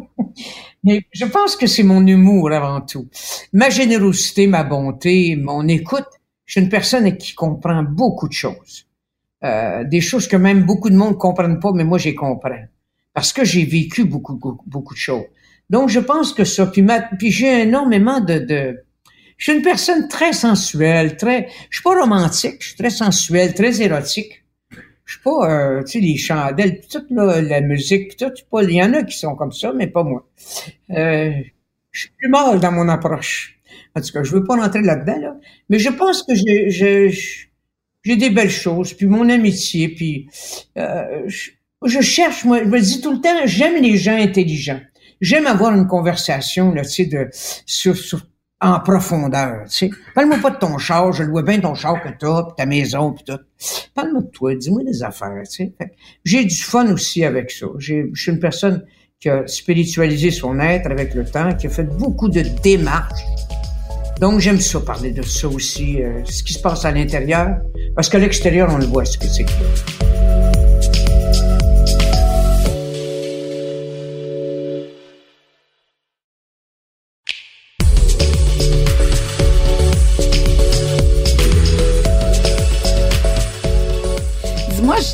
Mais 0.83 1.05
je 1.11 1.25
pense 1.25 1.55
que 1.55 1.65
c'est 1.65 1.83
mon 1.83 2.05
humour 2.05 2.51
avant 2.51 2.81
tout. 2.81 3.09
Ma 3.53 3.69
générosité, 3.69 4.47
ma 4.47 4.63
bonté, 4.63 5.35
mon 5.35 5.67
écoute. 5.67 6.07
Je 6.45 6.53
suis 6.53 6.61
une 6.61 6.69
personne 6.69 7.17
qui 7.17 7.33
comprend 7.35 7.83
beaucoup 7.83 8.27
de 8.27 8.33
choses. 8.33 8.85
Euh, 9.43 9.83
des 9.85 10.01
choses 10.01 10.27
que 10.27 10.35
même 10.35 10.63
beaucoup 10.63 10.89
de 10.89 10.95
monde 10.95 11.17
comprennent 11.17 11.59
pas, 11.59 11.71
mais 11.73 11.83
moi, 11.83 11.97
j'ai 11.97 12.15
comprends. 12.15 12.65
Parce 13.13 13.33
que 13.33 13.43
j'ai 13.43 13.65
vécu 13.65 14.03
beaucoup, 14.05 14.35
beaucoup, 14.65 14.93
de 14.93 14.99
choses. 14.99 15.25
Donc, 15.69 15.89
je 15.89 15.99
pense 15.99 16.33
que 16.33 16.43
ça, 16.43 16.65
puis, 16.65 16.85
puis 17.17 17.31
j'ai 17.31 17.61
énormément 17.61 18.19
de, 18.19 18.39
de, 18.39 18.83
je 19.37 19.51
suis 19.51 19.57
une 19.57 19.63
personne 19.63 20.07
très 20.07 20.33
sensuelle, 20.33 21.15
très, 21.15 21.47
je 21.69 21.77
suis 21.77 21.83
pas 21.83 21.99
romantique, 21.99 22.57
je 22.59 22.67
suis 22.67 22.77
très 22.77 22.89
sensuelle, 22.89 23.53
très 23.53 23.81
érotique. 23.81 24.43
Je 25.05 25.13
suis 25.13 25.23
pas, 25.23 25.49
euh, 25.49 25.83
tu 25.83 25.93
sais, 25.93 25.99
les 26.01 26.17
chandelles, 26.17 26.81
toute 26.87 27.07
la 27.09 27.61
musique, 27.61 28.15
tout, 28.15 28.31
pas, 28.51 28.63
il 28.63 28.73
y 28.73 28.83
en 28.83 28.93
a 28.93 29.01
qui 29.03 29.17
sont 29.17 29.35
comme 29.35 29.51
ça, 29.51 29.73
mais 29.73 29.87
pas 29.87 30.03
moi. 30.03 30.29
Euh, 30.91 31.31
je 31.91 31.99
suis 32.01 32.09
plus 32.17 32.29
mal 32.29 32.59
dans 32.59 32.71
mon 32.71 32.87
approche. 32.89 33.57
En 33.95 34.01
tout 34.01 34.11
cas, 34.11 34.21
je 34.23 34.31
veux 34.31 34.43
pas 34.43 34.55
rentrer 34.55 34.81
là-dedans, 34.81 35.17
là. 35.19 35.35
Mais 35.69 35.79
je 35.79 35.89
pense 35.89 36.21
que 36.21 36.35
j'ai, 36.35 36.69
j'ai 38.03 38.15
des 38.15 38.29
belles 38.29 38.51
choses, 38.51 38.93
puis 38.93 39.07
mon 39.07 39.29
amitié, 39.29 39.89
puis 39.89 40.29
euh, 40.77 41.27
je, 41.27 42.01
cherche, 42.01 42.45
moi, 42.45 42.59
je 42.59 42.69
me 42.69 42.79
dis 42.79 43.01
tout 43.01 43.11
le 43.11 43.21
temps, 43.21 43.45
j'aime 43.45 43.81
les 43.81 43.97
gens 43.97 44.17
intelligents. 44.17 44.81
J'aime 45.21 45.47
avoir 45.47 45.73
une 45.73 45.87
conversation, 45.87 46.73
là, 46.73 46.83
tu 46.83 46.89
sais, 46.89 47.05
de, 47.05 47.29
sur, 47.31 47.95
en 48.61 48.79
profondeur, 48.79 49.65
tu 49.65 49.87
sais. 49.87 49.89
Parle-moi 50.15 50.37
pas 50.41 50.51
de 50.51 50.57
ton 50.57 50.77
char, 50.77 51.11
je 51.13 51.23
le 51.23 51.31
vois 51.31 51.43
bien 51.43 51.59
ton 51.59 51.75
char 51.75 52.01
que 52.01 52.09
t'as, 52.09 52.43
puis 52.43 52.53
ta 52.57 52.65
maison, 52.65 53.13
puis 53.13 53.23
tout. 53.25 53.39
Parle-moi 53.93 54.21
de 54.21 54.27
toi, 54.27 54.55
dis-moi 54.55 54.83
des 54.83 55.03
affaires, 55.03 55.43
tu 55.43 55.65
sais. 55.65 55.73
J'ai 56.23 56.45
du 56.45 56.55
fun 56.55 56.91
aussi 56.91 57.23
avec 57.23 57.51
ça. 57.51 57.67
Je 57.77 58.05
suis 58.13 58.31
une 58.31 58.39
personne 58.39 58.85
qui 59.19 59.29
a 59.29 59.45
spiritualisé 59.47 60.31
son 60.31 60.59
être 60.59 60.89
avec 60.89 61.13
le 61.13 61.25
temps, 61.25 61.53
qui 61.55 61.67
a 61.67 61.69
fait 61.69 61.83
beaucoup 61.83 62.29
de 62.29 62.41
démarches 62.63 63.23
donc, 64.19 64.41
j'aime 64.41 64.59
ça, 64.59 64.81
parler 64.81 65.11
de 65.11 65.21
ça 65.21 65.47
aussi, 65.47 66.03
euh, 66.03 66.25
ce 66.25 66.43
qui 66.43 66.51
se 66.51 66.59
passe 66.59 66.83
à 66.83 66.91
l'intérieur, 66.91 67.55
parce 67.95 68.09
qu'à 68.09 68.19
l'extérieur, 68.19 68.69
on 68.69 68.77
le 68.77 68.85
voit, 68.85 69.05
ce 69.05 69.17
que 69.17 69.27
c'est. 69.27 69.45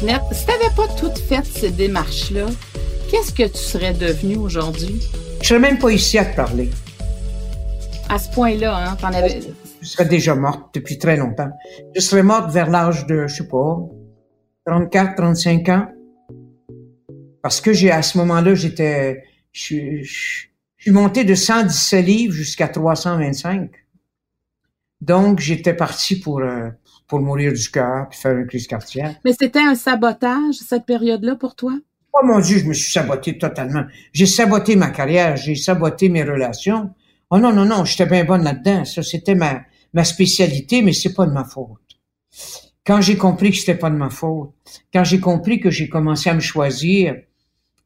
Ginette, 0.05 0.21
si 0.33 0.45
tu 0.45 0.51
n'avais 0.51 0.75
pas 0.75 0.87
toutes 0.99 1.17
fait 1.17 1.43
ces 1.43 1.71
démarches-là, 1.71 2.45
qu'est-ce 3.09 3.33
que 3.33 3.47
tu 3.47 3.57
serais 3.57 3.95
devenue 3.95 4.37
aujourd'hui? 4.37 5.01
Je 5.41 5.47
serais 5.47 5.59
même 5.59 5.79
pas 5.79 5.89
ici 5.89 6.19
à 6.19 6.25
te 6.25 6.35
parler. 6.35 6.69
À 8.07 8.19
ce 8.19 8.29
point-là, 8.29 8.91
hein, 8.91 8.95
t'en 9.01 9.07
avais... 9.07 9.39
Je 9.81 9.87
serais 9.87 10.05
déjà 10.05 10.35
morte 10.35 10.75
depuis 10.75 10.99
très 10.99 11.17
longtemps. 11.17 11.49
Je 11.95 12.01
serais 12.01 12.21
morte 12.21 12.51
vers 12.51 12.69
l'âge 12.69 13.07
de, 13.07 13.25
je 13.25 13.37
sais 13.37 13.47
pas, 13.47 13.79
34, 14.67 15.15
35 15.15 15.69
ans. 15.69 15.87
Parce 17.41 17.59
que 17.59 17.73
j'ai, 17.73 17.89
à 17.89 18.03
ce 18.03 18.19
moment-là, 18.19 18.53
j'étais, 18.53 19.23
je, 19.53 20.03
suis 20.03 20.91
monté 20.91 21.23
de 21.23 21.33
117 21.33 22.05
livres 22.05 22.33
jusqu'à 22.35 22.67
325. 22.67 23.71
Donc, 25.01 25.39
j'étais 25.39 25.73
parti 25.73 26.19
pour, 26.19 26.41
euh, 26.41 26.69
pour 27.07 27.19
mourir 27.19 27.53
du 27.53 27.69
cœur 27.69 28.07
puis 28.09 28.19
faire 28.19 28.37
une 28.37 28.47
crise 28.47 28.67
cardiaque. 28.67 29.17
Mais 29.23 29.33
c'était 29.33 29.59
un 29.59 29.75
sabotage, 29.75 30.55
cette 30.55 30.85
période-là, 30.85 31.35
pour 31.35 31.55
toi? 31.55 31.73
Oh 32.13 32.25
mon 32.25 32.39
Dieu, 32.39 32.59
je 32.59 32.65
me 32.65 32.73
suis 32.73 32.91
saboté 32.91 33.37
totalement. 33.37 33.83
J'ai 34.13 34.25
saboté 34.25 34.75
ma 34.75 34.89
carrière, 34.89 35.35
j'ai 35.35 35.55
saboté 35.55 36.09
mes 36.09 36.23
relations. 36.23 36.91
Oh 37.29 37.39
non, 37.39 37.51
non, 37.51 37.65
non, 37.65 37.83
j'étais 37.85 38.05
bien 38.05 38.23
bonne 38.23 38.43
là-dedans. 38.43 38.85
Ça, 38.85 39.03
c'était 39.03 39.35
ma, 39.35 39.61
ma 39.93 40.03
spécialité, 40.03 40.81
mais 40.81 40.93
c'est 40.93 41.13
pas 41.13 41.25
de 41.25 41.31
ma 41.31 41.43
faute. 41.43 41.79
quand 42.85 43.01
j'ai 43.01 43.17
compris 43.17 43.51
que 43.51 43.57
c'était 43.57 43.75
pas 43.75 43.89
de 43.89 43.95
ma 43.95 44.09
faute, 44.09 44.51
quand 44.93 45.03
j'ai 45.03 45.19
compris 45.19 45.59
que 45.59 45.69
j'ai 45.69 45.89
commencé 45.89 46.29
à 46.29 46.33
me 46.33 46.39
choisir, 46.39 47.15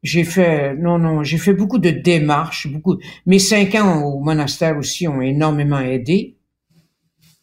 j'ai 0.03 0.23
fait, 0.23 0.75
non, 0.75 0.97
non, 0.97 1.23
j'ai 1.23 1.38
fait 1.38 1.53
beaucoup 1.53 1.79
de 1.79 1.89
démarches, 1.89 2.67
beaucoup. 2.67 2.97
Mes 3.25 3.39
cinq 3.39 3.75
ans 3.75 4.03
au 4.03 4.19
monastère 4.19 4.77
aussi 4.77 5.07
ont 5.07 5.21
énormément 5.21 5.79
aidé. 5.79 6.38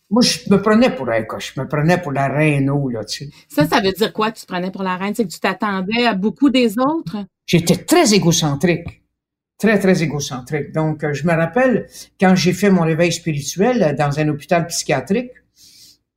Moi, 0.08 0.22
je 0.22 0.38
me 0.50 0.62
prenais 0.62 0.94
pour 0.94 1.06
je 1.06 1.60
me 1.60 1.66
prenais 1.66 2.00
pour 2.00 2.12
la 2.12 2.28
reine 2.28 2.66
là, 2.66 3.04
tu 3.04 3.26
sais. 3.26 3.30
Ça, 3.48 3.66
ça 3.66 3.80
veut 3.80 3.92
dire 3.92 4.12
quoi, 4.12 4.30
tu 4.30 4.42
te 4.42 4.46
prenais 4.46 4.70
pour 4.70 4.84
la 4.84 4.96
reine? 4.96 5.14
C'est 5.14 5.24
que 5.24 5.32
tu 5.32 5.40
t'attendais 5.40 6.06
à 6.06 6.14
beaucoup 6.14 6.48
des 6.48 6.78
autres? 6.78 7.16
J'étais 7.46 7.76
très 7.76 8.14
égocentrique. 8.14 9.02
Très, 9.58 9.78
très 9.78 10.02
égocentrique. 10.02 10.72
Donc, 10.72 11.02
euh, 11.02 11.12
je 11.14 11.26
me 11.26 11.32
rappelle, 11.32 11.86
quand 12.20 12.34
j'ai 12.34 12.52
fait 12.52 12.70
mon 12.70 12.82
réveil 12.82 13.10
spirituel 13.10 13.96
dans 13.98 14.20
un 14.20 14.28
hôpital 14.28 14.66
psychiatrique, 14.66 15.30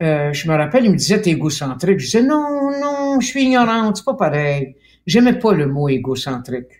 euh, 0.03 0.33
je 0.33 0.47
me 0.49 0.55
rappelle, 0.55 0.85
il 0.85 0.91
me 0.91 0.97
disait, 0.97 1.21
t'es 1.21 1.31
égocentrique. 1.31 1.99
Je 1.99 2.05
disais, 2.05 2.23
non, 2.23 2.69
non, 2.81 3.19
je 3.19 3.27
suis 3.27 3.43
ignorante, 3.43 3.97
c'est 3.97 4.05
pas 4.05 4.13
pareil. 4.13 4.75
J'aimais 5.05 5.39
pas 5.39 5.53
le 5.53 5.67
mot 5.67 5.89
égocentrique. 5.89 6.78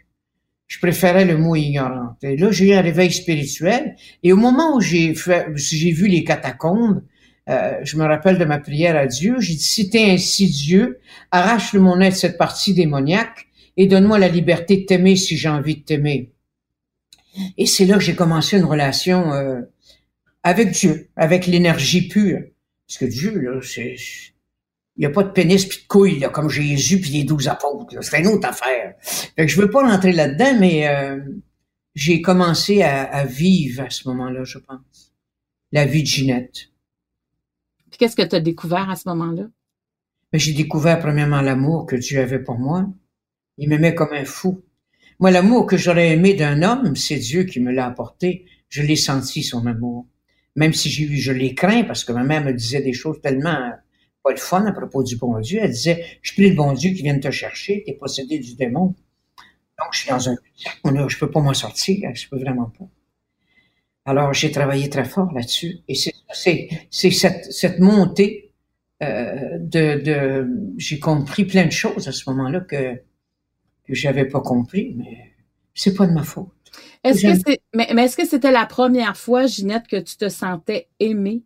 Je 0.70 0.78
préférais 0.78 1.26
le 1.26 1.36
mot 1.36 1.56
ignorante. 1.56 2.24
Et 2.24 2.38
là, 2.38 2.52
j'ai 2.52 2.70
eu 2.70 2.74
un 2.74 2.82
réveil 2.82 3.12
spirituel. 3.12 3.96
Et 4.22 4.32
au 4.32 4.38
moment 4.38 4.76
où 4.76 4.80
j'ai 4.80 5.12
vu 5.14 6.08
les 6.08 6.24
catacombes, 6.24 7.02
euh, 7.50 7.80
je 7.82 7.98
me 7.98 8.06
rappelle 8.06 8.38
de 8.38 8.46
ma 8.46 8.60
prière 8.60 8.96
à 8.96 9.08
Dieu. 9.08 9.38
J'ai 9.40 9.56
dit, 9.56 9.64
si 9.64 9.90
t'es 9.90 10.12
ainsi 10.12 10.48
Dieu, 10.48 11.00
arrache 11.32 11.74
le 11.74 11.80
mon 11.80 12.00
être 12.00 12.16
cette 12.16 12.38
partie 12.38 12.76
démoniaque 12.76 13.48
et 13.78 13.88
donne-moi 13.88 14.20
la 14.20 14.28
liberté 14.28 14.78
de 14.78 14.86
t'aimer 14.86 15.16
si 15.16 15.38
j'ai 15.38 15.50
envie 15.50 15.78
de 15.78 15.82
t'aimer. 15.82 16.32
Et 17.58 17.66
c'est 17.66 17.86
là 17.86 17.96
que 17.96 18.04
j'ai 18.04 18.16
commencé 18.16 18.58
une 18.58 18.66
relation 18.66 19.34
euh, 19.34 19.62
avec 20.44 20.70
Dieu, 20.72 21.10
avec 21.16 21.48
l'énergie 21.48 22.08
pure. 22.08 22.42
Parce 22.88 23.00
que 23.00 23.06
Dieu, 23.06 23.40
là, 23.40 23.60
c'est 23.64 23.96
il 25.00 25.04
n'y 25.04 25.06
a 25.06 25.12
pas 25.12 25.24
de 25.24 25.32
pénis 25.32 25.66
puis 25.66 25.82
de 25.82 25.88
couilles, 25.88 26.20
là, 26.20 26.28
comme 26.28 26.50
Jésus 26.50 27.00
puis 27.00 27.12
les 27.12 27.24
douze 27.24 27.48
apôtres. 27.48 27.96
C'est 28.02 28.20
une 28.20 28.28
autre 28.28 28.50
affaire. 28.50 28.96
Fait 29.00 29.46
que 29.46 29.48
je 29.48 29.60
veux 29.60 29.70
pas 29.70 29.90
rentrer 29.90 30.12
là-dedans, 30.12 30.60
mais 30.60 30.90
euh, 30.90 31.22
j'ai 31.96 32.22
commencé 32.22 32.82
à, 32.82 33.24
vivre 33.24 33.84
à 33.84 33.90
ce 33.90 34.10
moment-là, 34.10 34.44
je 34.44 34.58
pense. 34.58 35.14
La 35.72 35.86
vie 35.86 36.04
de 36.04 36.08
Ginette. 36.08 36.68
Puis 37.90 37.98
qu'est-ce 37.98 38.18
que 38.18 38.28
tu 38.28 38.36
as 38.36 38.42
découvert 38.42 38.90
à 38.90 38.98
ce 38.98 39.08
moment-là? 39.08 39.44
Ben, 40.34 40.38
j'ai 40.38 40.52
découvert 40.52 41.00
premièrement 41.00 41.40
l'amour 41.40 41.86
que 41.86 41.96
Dieu 41.96 42.20
avait 42.20 42.44
pour 42.44 42.60
moi. 42.60 42.86
Il 43.58 43.70
m'aimait 43.70 43.96
comme 43.96 44.12
un 44.12 44.26
fou. 44.26 44.66
Moi, 45.22 45.32
l'amour 45.32 45.66
que 45.66 45.78
j'aurais 45.78 46.10
aimé 46.10 46.34
d'un 46.34 46.62
homme, 46.62 46.98
c'est 46.98 47.20
Dieu 47.20 47.44
qui 47.44 47.62
me 47.62 47.72
l'a 47.72 47.86
apporté. 47.86 48.48
Je 48.68 48.82
l'ai 48.82 48.98
senti, 48.98 49.44
son 49.44 49.66
amour. 49.66 50.08
Même 50.58 50.74
si 50.74 50.90
j'ai 50.90 51.08
je 51.16 51.32
l'ai 51.32 51.56
craint 51.56 51.84
parce 51.84 52.04
que 52.04 52.12
ma 52.12 52.26
mère 52.26 52.44
me 52.44 52.52
disait 52.52 52.82
des 52.82 52.92
choses 52.92 53.22
tellement 53.22 53.72
pas 54.30 54.36
le 54.36 54.40
fun 54.40 54.66
à 54.66 54.72
propos 54.72 55.02
du 55.04 55.16
bon 55.18 55.40
Dieu. 55.40 55.60
Elle 55.62 55.72
disait, 55.72 56.06
je 56.22 56.34
prie 56.34 56.50
le 56.50 56.56
bon 56.56 56.74
Dieu 56.74 56.92
qui 56.92 57.02
vient 57.02 57.18
te 57.18 57.32
chercher, 57.32 57.84
t'es 57.86 57.94
possédé 57.94 58.38
du 58.40 58.56
démon. 58.56 58.96
Donc, 59.78 59.90
je 59.94 60.00
suis 60.00 60.10
dans 60.10 60.30
un 60.30 60.36
je 61.08 61.18
peux 61.18 61.32
pas 61.32 61.42
m'en 61.42 61.54
sortir, 61.54 62.10
je 62.14 62.28
peux 62.30 62.38
vraiment 62.38 62.72
pas. 62.78 62.88
Alors, 64.06 64.34
j'ai 64.34 64.52
travaillé 64.52 64.90
très 64.90 65.06
fort 65.06 65.32
là-dessus. 65.34 65.80
Et 65.88 65.96
c'est, 65.96 66.14
c'est, 66.32 67.12
cette, 67.12 67.52
cette 67.52 67.80
montée 67.80 68.52
euh, 69.02 69.58
de, 69.60 70.02
de 70.02 70.48
j'ai 70.78 71.00
compris 71.00 71.46
plein 71.46 71.66
de 71.66 71.72
choses 71.72 72.08
à 72.08 72.12
ce 72.12 72.30
moment-là 72.30 72.60
que, 72.62 72.96
que 73.86 73.94
j'avais 73.94 74.26
pas 74.26 74.42
compris, 74.42 74.94
mais 74.98 75.34
c'est 75.74 75.96
pas 75.96 76.06
de 76.06 76.14
ma 76.14 76.24
faute. 76.24 76.50
Est-ce 77.04 77.22
que 77.24 77.36
c'est, 77.46 77.60
mais, 77.74 77.88
mais 77.94 78.06
est-ce 78.06 78.18
que 78.18 78.28
c'était 78.28 78.52
la 78.52 78.66
première 78.66 79.18
fois, 79.18 79.48
Ginette, 79.48 79.88
que 79.88 80.00
tu 80.00 80.18
te 80.18 80.30
sentais 80.30 80.88
aimée? 81.00 81.42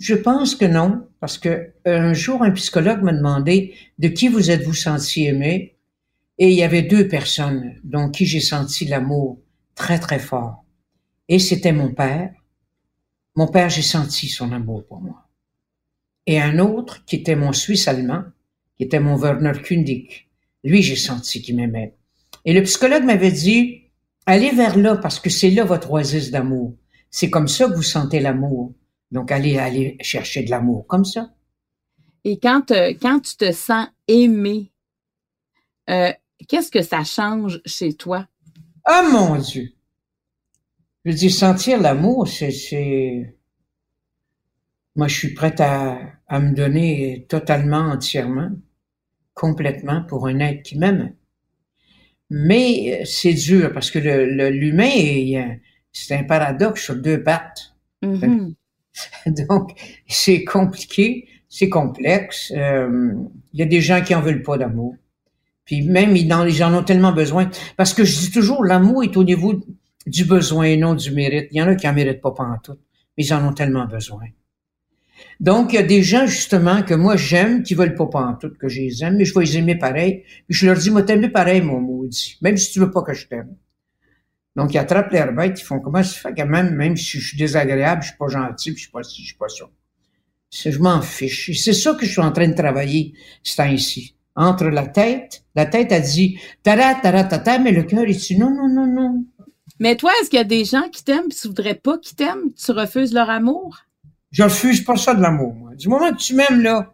Je 0.00 0.14
pense 0.14 0.54
que 0.54 0.64
non, 0.64 1.06
parce 1.20 1.36
que 1.36 1.48
euh, 1.86 2.00
un 2.00 2.14
jour, 2.14 2.42
un 2.42 2.52
psychologue 2.52 3.02
m'a 3.02 3.12
demandé 3.12 3.74
de 3.98 4.08
qui 4.08 4.28
vous 4.28 4.50
êtes-vous 4.50 4.72
senti 4.72 5.26
aimé, 5.26 5.76
et 6.38 6.48
il 6.48 6.54
y 6.54 6.62
avait 6.62 6.80
deux 6.80 7.06
personnes 7.06 7.74
dont 7.84 8.08
qui 8.08 8.24
j'ai 8.24 8.40
senti 8.40 8.86
l'amour 8.86 9.38
très 9.74 9.98
très 9.98 10.18
fort. 10.18 10.64
Et 11.28 11.38
c'était 11.38 11.72
mon 11.72 11.92
père. 11.92 12.32
Mon 13.36 13.46
père, 13.46 13.68
j'ai 13.68 13.82
senti 13.82 14.28
son 14.28 14.52
amour 14.52 14.86
pour 14.86 15.02
moi. 15.02 15.28
Et 16.24 16.40
un 16.40 16.58
autre 16.60 17.04
qui 17.04 17.16
était 17.16 17.36
mon 17.36 17.52
Suisse 17.52 17.86
allemand, 17.86 18.24
qui 18.78 18.84
était 18.84 19.00
mon 19.00 19.18
Werner 19.18 19.52
Kundig. 19.62 20.28
Lui, 20.64 20.80
j'ai 20.80 20.96
senti 20.96 21.42
qu'il 21.42 21.56
m'aimait. 21.56 21.94
Et 22.46 22.54
le 22.54 22.62
psychologue 22.62 23.04
m'avait 23.04 23.32
dit, 23.32 23.82
allez 24.24 24.50
vers 24.50 24.78
là 24.78 24.96
parce 24.96 25.20
que 25.20 25.28
c'est 25.28 25.50
là 25.50 25.64
votre 25.64 25.90
oasis 25.90 26.30
d'amour. 26.30 26.74
C'est 27.10 27.28
comme 27.28 27.48
ça 27.48 27.66
que 27.68 27.74
vous 27.74 27.82
sentez 27.82 28.20
l'amour. 28.20 28.72
Donc, 29.10 29.32
aller, 29.32 29.58
aller 29.58 29.96
chercher 30.00 30.42
de 30.42 30.50
l'amour 30.50 30.86
comme 30.86 31.04
ça. 31.04 31.30
Et 32.24 32.38
quand, 32.38 32.70
euh, 32.70 32.92
quand 33.00 33.20
tu 33.20 33.36
te 33.36 33.50
sens 33.50 33.88
aimé, 34.06 34.70
euh, 35.88 36.12
qu'est-ce 36.48 36.70
que 36.70 36.82
ça 36.82 37.02
change 37.02 37.60
chez 37.64 37.94
toi? 37.94 38.28
Ah, 38.84 39.02
mon 39.10 39.36
Dieu! 39.36 39.72
Je 41.04 41.12
dis 41.12 41.30
sentir 41.30 41.80
l'amour, 41.80 42.28
c'est, 42.28 43.34
moi, 44.94 45.08
je 45.08 45.16
suis 45.16 45.34
prête 45.34 45.60
à, 45.60 45.98
à 46.28 46.40
me 46.40 46.54
donner 46.54 47.26
totalement, 47.28 47.90
entièrement, 47.90 48.50
complètement 49.32 50.04
pour 50.04 50.26
un 50.26 50.38
être 50.40 50.62
qui 50.62 50.76
m'aime. 50.78 51.14
Mais 52.28 53.00
euh, 53.00 53.04
c'est 53.06 53.34
dur 53.34 53.72
parce 53.72 53.90
que 53.90 53.98
le, 53.98 54.50
l'humain, 54.50 55.56
c'est 55.90 56.16
un 56.16 56.24
paradoxe 56.24 56.84
sur 56.84 56.96
deux 56.96 57.22
pattes. 57.22 57.74
Mm-hmm. 58.02 58.54
Donc, 59.26 59.72
c'est 60.08 60.44
compliqué, 60.44 61.28
c'est 61.48 61.68
complexe. 61.68 62.52
Euh, 62.56 63.12
il 63.52 63.60
y 63.60 63.62
a 63.62 63.66
des 63.66 63.80
gens 63.80 64.02
qui 64.02 64.14
en 64.14 64.20
veulent 64.20 64.42
pas 64.42 64.58
d'amour. 64.58 64.94
Puis 65.64 65.82
même, 65.82 66.16
ils 66.16 66.32
en, 66.32 66.74
ont 66.74 66.82
tellement 66.82 67.12
besoin. 67.12 67.48
Parce 67.76 67.94
que 67.94 68.04
je 68.04 68.18
dis 68.18 68.30
toujours, 68.30 68.64
l'amour 68.64 69.04
est 69.04 69.16
au 69.16 69.24
niveau 69.24 69.54
du 70.06 70.24
besoin 70.24 70.64
et 70.64 70.76
non 70.76 70.94
du 70.94 71.12
mérite. 71.12 71.48
Il 71.52 71.58
y 71.58 71.62
en 71.62 71.68
a 71.68 71.74
qui 71.74 71.88
en 71.88 71.92
méritent 71.92 72.20
pas 72.20 72.32
pendant 72.32 72.58
tout, 72.58 72.76
mais 73.16 73.24
ils 73.24 73.32
en 73.32 73.46
ont 73.46 73.52
tellement 73.52 73.86
besoin. 73.86 74.24
Donc, 75.38 75.72
il 75.72 75.76
y 75.76 75.78
a 75.78 75.82
des 75.82 76.02
gens, 76.02 76.26
justement, 76.26 76.82
que 76.82 76.94
moi, 76.94 77.16
j'aime, 77.16 77.62
qui 77.62 77.74
veulent 77.74 77.94
pas 77.94 78.06
pendant 78.06 78.34
tout, 78.34 78.50
que 78.58 78.68
je 78.68 78.80
les 78.80 79.04
aime, 79.04 79.16
mais 79.16 79.24
je 79.24 79.34
vais 79.34 79.44
les 79.44 79.58
aimer 79.58 79.76
pareil. 79.76 80.24
Puis 80.48 80.58
je 80.58 80.66
leur 80.66 80.76
dis, 80.76 80.90
moi, 80.90 81.02
t'aimes 81.02 81.30
pareil, 81.30 81.60
mon 81.60 81.80
maudit? 81.80 82.38
Même 82.42 82.56
si 82.56 82.72
tu 82.72 82.80
veux 82.80 82.90
pas 82.90 83.02
que 83.02 83.14
je 83.14 83.26
t'aime. 83.26 83.54
Donc, 84.56 84.74
ils 84.74 84.78
attrapent 84.78 85.12
l'air 85.12 85.32
bête, 85.32 85.60
ils 85.60 85.64
font 85.64 85.78
comment 85.80 86.02
ça 86.02 86.28
fait 86.28 86.34
que 86.34 86.42
même, 86.42 86.74
même 86.74 86.96
si 86.96 87.18
je 87.20 87.28
suis 87.28 87.38
désagréable, 87.38 88.02
je 88.02 88.08
suis 88.08 88.16
pas 88.16 88.28
gentil, 88.28 88.72
puis 88.72 88.78
je 88.78 88.84
suis 88.84 88.92
pas 88.92 89.02
ci, 89.02 89.22
je 89.22 89.28
suis 89.28 89.36
pas 89.36 89.48
ça. 89.48 89.64
Je 90.50 90.78
m'en 90.78 91.00
fiche. 91.00 91.50
C'est 91.62 91.72
ça 91.72 91.94
que 91.94 92.04
je 92.04 92.10
suis 92.10 92.20
en 92.20 92.32
train 92.32 92.48
de 92.48 92.54
travailler, 92.54 93.14
ce 93.42 93.56
temps-ci. 93.56 94.16
Entre 94.34 94.66
la 94.66 94.86
tête, 94.86 95.44
la 95.54 95.66
tête 95.66 95.92
a 95.92 96.00
dit 96.00 96.40
tara 96.62 96.94
tara 96.94 97.24
tata, 97.24 97.58
mais 97.58 97.72
le 97.72 97.84
cœur 97.84 98.04
il 98.06 98.16
dit 98.16 98.38
non, 98.38 98.50
non, 98.50 98.68
non, 98.68 98.86
non. 98.86 99.24
Mais 99.78 99.96
toi, 99.96 100.10
est-ce 100.20 100.30
qu'il 100.30 100.38
y 100.38 100.40
a 100.40 100.44
des 100.44 100.64
gens 100.64 100.88
qui 100.88 101.04
t'aiment 101.04 101.26
et 101.30 101.34
tu 101.34 101.48
voudrais 101.48 101.74
pas 101.74 101.98
qu'ils 101.98 102.16
t'aiment? 102.16 102.52
Tu 102.52 102.72
refuses 102.72 103.12
leur 103.12 103.30
amour? 103.30 103.78
Je 104.30 104.42
refuse 104.42 104.82
pas 104.82 104.96
ça 104.96 105.14
de 105.14 105.22
l'amour, 105.22 105.54
moi. 105.54 105.74
Du 105.74 105.88
moment 105.88 106.10
que 106.10 106.18
tu 106.18 106.34
m'aimes, 106.34 106.60
là, 106.60 106.92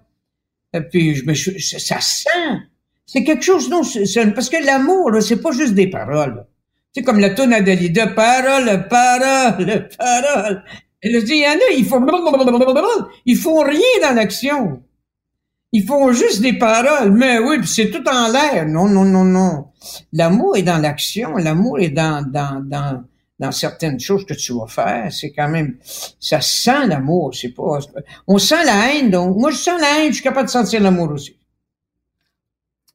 et 0.73 0.81
puis 0.81 1.15
je 1.15 1.25
me, 1.25 1.35
ça 1.35 2.01
sent. 2.01 2.29
C'est 3.07 3.25
quelque 3.25 3.45
chose, 3.45 3.71
non, 3.71 3.83
parce 4.35 4.49
que 4.49 4.65
l'amour, 4.65 5.11
là, 5.11 5.21
c'est 5.21 5.41
pas 5.41 5.53
juste 5.53 5.75
des 5.75 5.89
paroles. 5.89 6.45
C'est 6.97 7.03
comme 7.03 7.21
la 7.21 7.29
tonne 7.29 7.51
de 7.51 8.15
parole, 8.15 8.89
parole, 8.89 9.89
parole. 9.99 10.65
Et 11.03 11.13
là, 11.13 11.19
il 11.23 11.37
y 11.37 11.47
en 11.47 11.51
a, 11.51 11.77
ils 11.77 11.85
font, 11.85 12.07
ils 13.27 13.37
font 13.37 13.61
rien 13.61 14.01
dans 14.01 14.15
l'action. 14.15 14.83
Ils 15.73 15.85
font 15.85 16.11
juste 16.13 16.41
des 16.41 16.55
paroles. 16.55 17.13
Mais 17.13 17.39
oui, 17.39 17.59
c'est 17.67 17.91
tout 17.91 18.03
en 18.09 18.33
l'air. 18.33 18.67
Non, 18.67 18.89
non, 18.89 19.05
non, 19.05 19.25
non. 19.27 19.67
L'amour 20.15 20.57
est 20.57 20.63
dans 20.63 20.79
l'action. 20.79 21.37
L'amour 21.37 21.81
est 21.81 21.91
dans, 21.91 22.27
dans, 22.27 22.65
dans, 22.65 23.05
dans 23.39 23.53
certaines 23.53 24.01
choses 24.01 24.25
que 24.25 24.33
tu 24.33 24.55
vas 24.55 24.67
faire. 24.67 25.13
C'est 25.13 25.33
quand 25.33 25.51
même, 25.51 25.77
ça 26.19 26.41
sent 26.41 26.87
l'amour. 26.87 27.35
C'est 27.35 27.51
pas, 27.51 27.79
on 28.27 28.39
sent 28.39 28.65
la 28.65 28.95
haine. 28.95 29.11
Donc, 29.11 29.37
moi, 29.37 29.51
je 29.51 29.59
sens 29.59 29.79
la 29.79 29.99
haine. 29.99 30.09
Je 30.09 30.15
suis 30.15 30.25
capable 30.25 30.47
de 30.47 30.53
sentir 30.53 30.81
l'amour 30.81 31.11
aussi. 31.11 31.37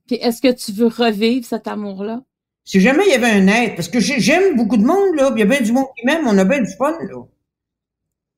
Puis, 0.08 0.16
est-ce 0.16 0.42
que 0.42 0.52
tu 0.52 0.72
veux 0.72 0.88
revivre 0.88 1.46
cet 1.46 1.68
amour-là? 1.68 2.24
Si 2.72 2.80
jamais 2.80 3.04
il 3.06 3.12
y 3.12 3.16
avait 3.16 3.32
un 3.32 3.48
être, 3.50 3.76
parce 3.76 3.90
que 3.90 4.00
j'aime 4.00 4.56
beaucoup 4.56 4.78
de 4.78 4.86
monde, 4.86 5.14
là, 5.18 5.30
il 5.36 5.40
y 5.40 5.42
a 5.42 5.46
bien 5.46 5.60
du 5.60 5.74
monde 5.74 5.88
qui 5.94 6.06
m'aime, 6.06 6.26
on 6.26 6.38
a 6.38 6.46
bien 6.46 6.62
du 6.62 6.72
fun, 6.78 6.98
là. 7.02 7.22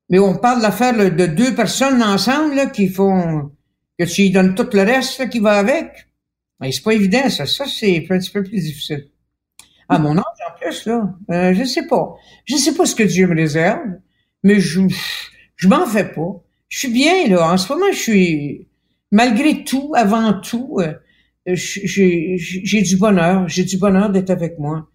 Mais 0.10 0.18
on 0.18 0.36
parle 0.40 0.58
de 0.58 0.64
l'affaire 0.64 0.98
de 0.98 1.26
deux 1.28 1.54
personnes 1.54 2.02
ensemble, 2.02 2.56
là, 2.56 2.66
qui 2.66 2.88
font, 2.88 3.52
que 4.00 4.06
tu 4.06 4.32
donnes 4.32 4.56
tout 4.56 4.68
le 4.74 4.82
reste, 4.82 5.20
là, 5.20 5.28
qui 5.28 5.38
va 5.38 5.52
avec. 5.52 6.08
Ben, 6.60 6.72
c'est 6.72 6.82
pas 6.82 6.96
évident, 6.96 7.30
ça. 7.30 7.46
Ça, 7.46 7.66
c'est 7.68 8.08
un 8.10 8.18
petit 8.18 8.32
peu 8.32 8.42
plus 8.42 8.60
difficile. 8.60 9.08
À 9.88 10.00
mon 10.00 10.18
âge, 10.18 10.24
en 10.50 10.60
plus, 10.60 10.88
là, 10.88 11.14
euh, 11.30 11.54
je 11.54 11.64
sais 11.64 11.86
pas. 11.86 12.16
Je 12.46 12.56
sais 12.56 12.74
pas 12.74 12.88
ce 12.88 12.96
que 12.96 13.04
Dieu 13.04 13.28
me 13.28 13.36
réserve, 13.36 13.86
mais 14.42 14.60
je, 14.60 14.82
je 15.58 15.68
m'en 15.68 15.86
fais 15.86 16.12
pas. 16.12 16.42
Je 16.70 16.80
suis 16.80 16.92
bien, 16.92 17.28
là. 17.28 17.54
En 17.54 17.58
ce 17.58 17.72
moment, 17.72 17.92
je 17.92 18.00
suis, 18.00 18.68
malgré 19.12 19.64
tout, 19.64 19.94
avant 19.96 20.34
tout, 20.42 20.80
euh, 20.80 20.94
j'ai 21.46 22.82
du 22.82 22.98
bonheur, 22.98 23.48
j'ai 23.48 23.64
du 23.64 23.78
bonheur 23.78 24.10
d'être 24.10 24.30
avec 24.30 24.60
moi. 24.60 24.88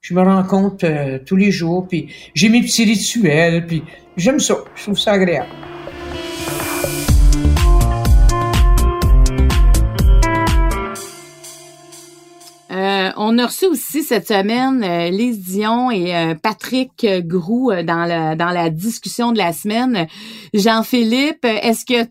Je 0.00 0.14
me 0.14 0.22
rends 0.22 0.44
compte 0.44 0.84
euh, 0.84 1.18
tous 1.24 1.36
les 1.36 1.50
jours, 1.50 1.88
puis 1.88 2.08
j'ai 2.34 2.48
mes 2.48 2.62
petits 2.62 2.84
rituels, 2.84 3.66
puis 3.66 3.82
j'aime 4.16 4.38
ça, 4.38 4.56
je 4.76 4.82
trouve 4.84 4.98
ça 4.98 5.12
agréable. 5.12 5.50
On 13.26 13.38
a 13.38 13.46
reçu 13.46 13.66
aussi 13.66 14.02
cette 14.02 14.28
semaine 14.28 14.84
euh, 14.84 15.10
Lise 15.10 15.40
Dion 15.40 15.90
et 15.90 16.14
euh, 16.14 16.34
Patrick 16.40 17.04
Groux 17.26 17.72
dans, 17.84 18.04
la, 18.04 18.36
dans 18.36 18.50
la 18.50 18.70
discussion 18.70 19.32
de 19.32 19.38
la 19.38 19.52
semaine. 19.52 20.06
Jean-Philippe, 20.54 21.44
est-ce 21.44 21.84
que 21.84 22.04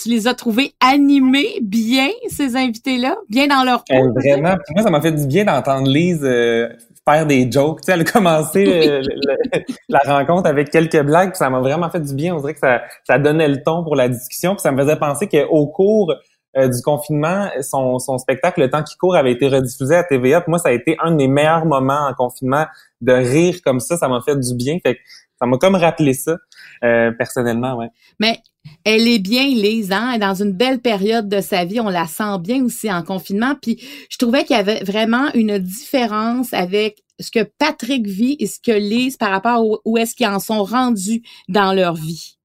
tu 0.00 0.08
les 0.08 0.28
as 0.28 0.34
trouvés 0.34 0.72
animés 0.80 1.58
bien, 1.62 2.08
ces 2.28 2.54
invités-là? 2.56 3.16
Bien 3.28 3.48
dans 3.48 3.64
leur 3.64 3.82
peau? 3.84 4.12
vraiment, 4.14 4.56
moi, 4.74 4.82
ça 4.82 4.90
m'a 4.90 5.00
fait 5.00 5.12
du 5.12 5.26
bien 5.26 5.44
d'entendre 5.44 5.88
Lise 5.88 6.22
faire 7.08 7.26
des 7.26 7.50
jokes. 7.50 7.80
Tu 7.80 7.86
sais, 7.86 7.92
elle 7.92 8.00
a 8.00 8.04
commencé 8.04 9.00
la 9.88 9.98
rencontre 10.00 10.48
avec 10.48 10.70
quelques 10.70 11.02
blagues, 11.02 11.30
puis 11.30 11.38
ça 11.38 11.50
m'a 11.50 11.60
vraiment 11.60 11.90
fait 11.90 12.00
du 12.00 12.14
bien. 12.14 12.34
On 12.34 12.40
dirait 12.40 12.54
que 12.54 12.60
ça, 12.60 12.82
ça 13.04 13.18
donnait 13.18 13.48
le 13.48 13.62
ton 13.62 13.82
pour 13.82 13.96
la 13.96 14.08
discussion, 14.08 14.54
puis 14.54 14.62
ça 14.62 14.72
me 14.72 14.80
faisait 14.80 14.96
penser 14.96 15.28
qu'au 15.28 15.66
cours 15.66 16.14
euh, 16.56 16.68
du 16.68 16.80
confinement, 16.82 17.48
son, 17.60 17.98
son 17.98 18.18
spectacle 18.18 18.60
Le 18.60 18.70
temps 18.70 18.82
qui 18.82 18.96
court 18.96 19.16
avait 19.16 19.32
été 19.32 19.48
rediffusé 19.48 19.94
à 19.94 20.04
TVA. 20.04 20.42
moi, 20.46 20.58
ça 20.58 20.70
a 20.70 20.72
été 20.72 20.96
un 21.02 21.10
de 21.10 21.16
mes 21.16 21.28
meilleurs 21.28 21.66
moments 21.66 22.06
en 22.08 22.14
confinement 22.14 22.66
de 23.00 23.12
rire 23.12 23.56
comme 23.64 23.80
ça. 23.80 23.96
Ça 23.96 24.08
m'a 24.08 24.20
fait 24.20 24.36
du 24.36 24.54
bien. 24.54 24.78
Fait 24.82 24.94
que 24.94 25.00
ça 25.38 25.46
m'a 25.46 25.58
comme 25.58 25.74
rappelé 25.74 26.14
ça, 26.14 26.36
euh, 26.82 27.10
personnellement, 27.12 27.76
ouais. 27.76 27.88
Mais 28.18 28.38
elle 28.84 29.06
est 29.06 29.18
bien, 29.18 29.44
Lise, 29.44 29.92
hein? 29.92 30.10
Elle 30.10 30.16
est 30.16 30.26
dans 30.26 30.34
une 30.34 30.52
belle 30.52 30.80
période 30.80 31.28
de 31.28 31.40
sa 31.40 31.64
vie. 31.64 31.78
On 31.78 31.90
la 31.90 32.06
sent 32.06 32.38
bien 32.40 32.64
aussi 32.64 32.90
en 32.90 33.02
confinement. 33.02 33.54
Puis 33.60 33.78
je 34.08 34.16
trouvais 34.16 34.44
qu'il 34.44 34.56
y 34.56 34.58
avait 34.58 34.82
vraiment 34.82 35.28
une 35.34 35.58
différence 35.58 36.54
avec 36.54 37.02
ce 37.20 37.30
que 37.30 37.44
Patrick 37.58 38.06
vit 38.06 38.36
et 38.40 38.46
ce 38.46 38.58
que 38.60 38.72
Lise 38.72 39.16
par 39.16 39.30
rapport 39.30 39.64
où, 39.64 39.78
où 39.84 39.98
est-ce 39.98 40.14
qu'ils 40.14 40.26
en 40.26 40.38
sont 40.38 40.64
rendus 40.64 41.22
dans 41.48 41.72
leur 41.72 41.94
vie. 41.94 42.36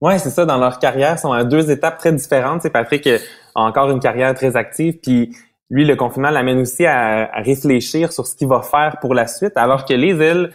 Ouais, 0.00 0.18
c'est 0.18 0.30
ça. 0.30 0.46
Dans 0.46 0.56
leur 0.56 0.78
carrière, 0.78 1.16
ils 1.16 1.20
sont 1.20 1.32
à 1.32 1.44
deux 1.44 1.70
étapes 1.70 1.98
très 1.98 2.12
différentes. 2.12 2.62
C'est 2.62 2.70
Patrick 2.70 3.06
a 3.54 3.62
encore 3.62 3.90
une 3.90 4.00
carrière 4.00 4.34
très 4.34 4.56
active, 4.56 4.98
puis 5.02 5.34
lui, 5.70 5.84
le 5.84 5.94
confinement 5.94 6.30
l'amène 6.30 6.58
aussi 6.58 6.84
à, 6.84 7.30
réfléchir 7.42 8.12
sur 8.12 8.26
ce 8.26 8.34
qu'il 8.34 8.48
va 8.48 8.60
faire 8.60 8.96
pour 9.00 9.14
la 9.14 9.26
suite, 9.26 9.52
alors 9.56 9.84
que 9.84 9.94
les 9.94 10.20
elle, 10.20 10.50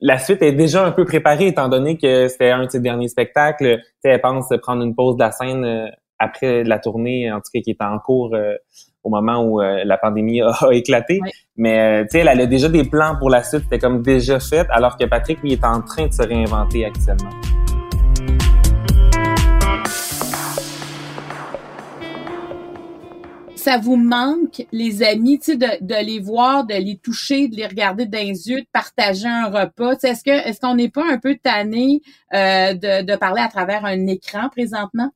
la 0.00 0.18
suite 0.18 0.42
est 0.42 0.52
déjà 0.52 0.84
un 0.84 0.90
peu 0.90 1.04
préparée, 1.04 1.46
étant 1.46 1.68
donné 1.68 1.96
que 1.96 2.26
c'était 2.26 2.50
un 2.50 2.64
de 2.64 2.70
ses 2.70 2.80
derniers 2.80 3.08
spectacles. 3.08 3.80
elle 4.02 4.20
pense 4.20 4.48
prendre 4.60 4.82
une 4.82 4.96
pause 4.96 5.14
de 5.14 5.20
la 5.20 5.30
scène 5.30 5.64
euh, 5.64 5.86
après 6.18 6.64
la 6.64 6.80
tournée, 6.80 7.30
en 7.30 7.36
tout 7.36 7.50
cas 7.54 7.60
qui 7.60 7.70
est 7.70 7.82
en 7.82 7.98
cours 8.00 8.34
euh, 8.34 8.54
au 9.04 9.10
moment 9.10 9.44
où 9.44 9.60
euh, 9.60 9.82
la 9.84 9.96
pandémie 9.96 10.42
a, 10.42 10.52
éclaté. 10.72 11.20
Mais 11.56 12.02
tu 12.06 12.10
sais, 12.10 12.18
elle 12.20 12.28
a 12.28 12.46
déjà 12.46 12.68
des 12.68 12.84
plans 12.84 13.16
pour 13.16 13.30
la 13.30 13.44
suite, 13.44 13.62
c'était 13.62 13.78
comme 13.78 14.02
déjà 14.02 14.40
fait, 14.40 14.66
alors 14.70 14.96
que 14.96 15.04
Patrick, 15.04 15.40
lui, 15.40 15.52
est 15.52 15.64
en 15.64 15.80
train 15.82 16.08
de 16.08 16.12
se 16.12 16.22
réinventer 16.22 16.84
actuellement. 16.84 17.61
Ça 23.62 23.78
vous 23.78 23.96
manque, 23.96 24.66
les 24.72 25.02
amis, 25.02 25.38
tu 25.38 25.52
sais, 25.52 25.56
de, 25.56 25.66
de, 25.80 26.04
les 26.04 26.18
voir, 26.18 26.64
de 26.64 26.74
les 26.74 26.96
toucher, 26.96 27.48
de 27.48 27.56
les 27.56 27.66
regarder 27.66 28.06
dans 28.06 28.18
les 28.18 28.48
yeux, 28.48 28.60
de 28.60 28.66
partager 28.72 29.28
un 29.28 29.46
repas? 29.46 29.94
Est-ce 30.02 30.24
que 30.24 30.30
est-ce 30.30 30.60
qu'on 30.60 30.74
n'est 30.74 30.90
pas 30.90 31.04
un 31.08 31.18
peu 31.18 31.36
tanné 31.42 32.02
euh, 32.34 32.74
de, 32.74 33.04
de 33.04 33.16
parler 33.16 33.40
à 33.40 33.48
travers 33.48 33.84
un 33.84 34.06
écran 34.06 34.48
présentement? 34.50 35.10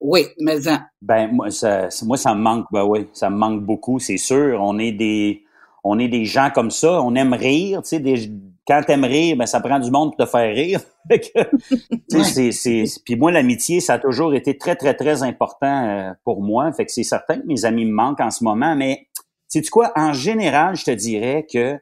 Oui, 0.00 0.26
mais 0.38 0.58
ben 1.00 1.30
moi 1.32 1.50
ça, 1.50 1.88
moi 2.02 2.16
ça 2.16 2.34
me 2.34 2.40
manque, 2.40 2.66
ben 2.70 2.84
oui, 2.84 3.06
ça 3.12 3.30
me 3.30 3.36
manque 3.36 3.62
beaucoup, 3.64 3.98
c'est 3.98 4.18
sûr. 4.18 4.60
On 4.60 4.78
est 4.78 4.92
des 4.92 5.44
on 5.84 5.98
est 5.98 6.08
des 6.08 6.26
gens 6.26 6.50
comme 6.54 6.70
ça, 6.70 7.00
on 7.00 7.14
aime 7.14 7.32
rire, 7.32 7.82
tu 7.82 7.90
sais, 7.90 8.00
des, 8.00 8.30
quand 8.70 8.82
t'aimes 8.86 9.04
rire, 9.04 9.36
ben 9.36 9.46
ça 9.46 9.58
prend 9.58 9.80
du 9.80 9.90
monde 9.90 10.14
pour 10.14 10.24
te 10.24 10.30
faire 10.30 10.54
rire. 10.54 10.80
puis 13.04 13.16
moi, 13.16 13.32
l'amitié, 13.32 13.80
ça 13.80 13.94
a 13.94 13.98
toujours 13.98 14.32
été 14.32 14.56
très, 14.56 14.76
très, 14.76 14.94
très 14.94 15.24
important 15.24 15.88
euh, 15.88 16.12
pour 16.22 16.40
moi. 16.40 16.72
Fait 16.72 16.86
que 16.86 16.92
c'est 16.92 17.02
certain 17.02 17.40
que 17.40 17.46
mes 17.48 17.64
amis 17.64 17.84
me 17.84 17.92
manquent 17.92 18.20
en 18.20 18.30
ce 18.30 18.44
moment, 18.44 18.76
mais 18.76 19.08
sais 19.48 19.60
tu 19.60 19.70
quoi, 19.70 19.90
en 19.96 20.12
général, 20.12 20.76
je 20.76 20.84
te 20.84 20.92
dirais 20.92 21.48
que 21.52 21.80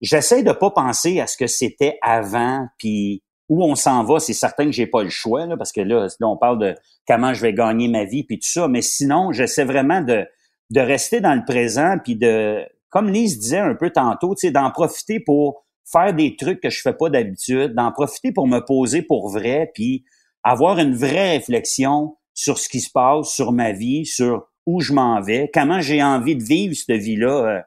j'essaie 0.00 0.42
de 0.42 0.52
pas 0.52 0.70
penser 0.70 1.20
à 1.20 1.26
ce 1.26 1.36
que 1.36 1.46
c'était 1.46 1.98
avant, 2.00 2.66
puis 2.78 3.22
où 3.50 3.62
on 3.62 3.74
s'en 3.74 4.02
va, 4.02 4.18
c'est 4.18 4.32
certain 4.32 4.64
que 4.64 4.72
j'ai 4.72 4.86
pas 4.86 5.02
le 5.02 5.10
choix, 5.10 5.44
là, 5.44 5.58
parce 5.58 5.72
que 5.72 5.82
là, 5.82 6.06
là, 6.06 6.26
on 6.26 6.38
parle 6.38 6.58
de 6.58 6.74
comment 7.06 7.34
je 7.34 7.42
vais 7.42 7.52
gagner 7.52 7.88
ma 7.88 8.04
vie, 8.04 8.24
puis 8.24 8.38
tout 8.38 8.48
ça, 8.48 8.66
mais 8.66 8.80
sinon, 8.80 9.32
j'essaie 9.32 9.64
vraiment 9.64 10.00
de, 10.00 10.26
de 10.70 10.80
rester 10.80 11.20
dans 11.20 11.34
le 11.34 11.44
présent, 11.44 11.96
puis 12.02 12.16
de, 12.16 12.64
comme 12.88 13.10
Lise 13.10 13.38
disait 13.38 13.58
un 13.58 13.74
peu 13.74 13.90
tantôt, 13.90 14.34
d'en 14.42 14.70
profiter 14.70 15.20
pour 15.20 15.66
faire 15.90 16.14
des 16.14 16.36
trucs 16.36 16.60
que 16.60 16.70
je 16.70 16.80
fais 16.80 16.92
pas 16.92 17.10
d'habitude, 17.10 17.74
d'en 17.74 17.92
profiter 17.92 18.32
pour 18.32 18.46
me 18.46 18.60
poser 18.60 19.02
pour 19.02 19.30
vrai, 19.30 19.70
puis 19.74 20.04
avoir 20.42 20.78
une 20.78 20.94
vraie 20.94 21.32
réflexion 21.32 22.16
sur 22.34 22.58
ce 22.58 22.68
qui 22.68 22.80
se 22.80 22.90
passe, 22.90 23.30
sur 23.30 23.52
ma 23.52 23.72
vie, 23.72 24.06
sur 24.06 24.48
où 24.66 24.80
je 24.80 24.92
m'en 24.92 25.20
vais, 25.20 25.50
comment 25.52 25.80
j'ai 25.80 26.02
envie 26.02 26.36
de 26.36 26.42
vivre 26.42 26.74
cette 26.74 27.00
vie-là 27.00 27.46
euh, 27.46 27.60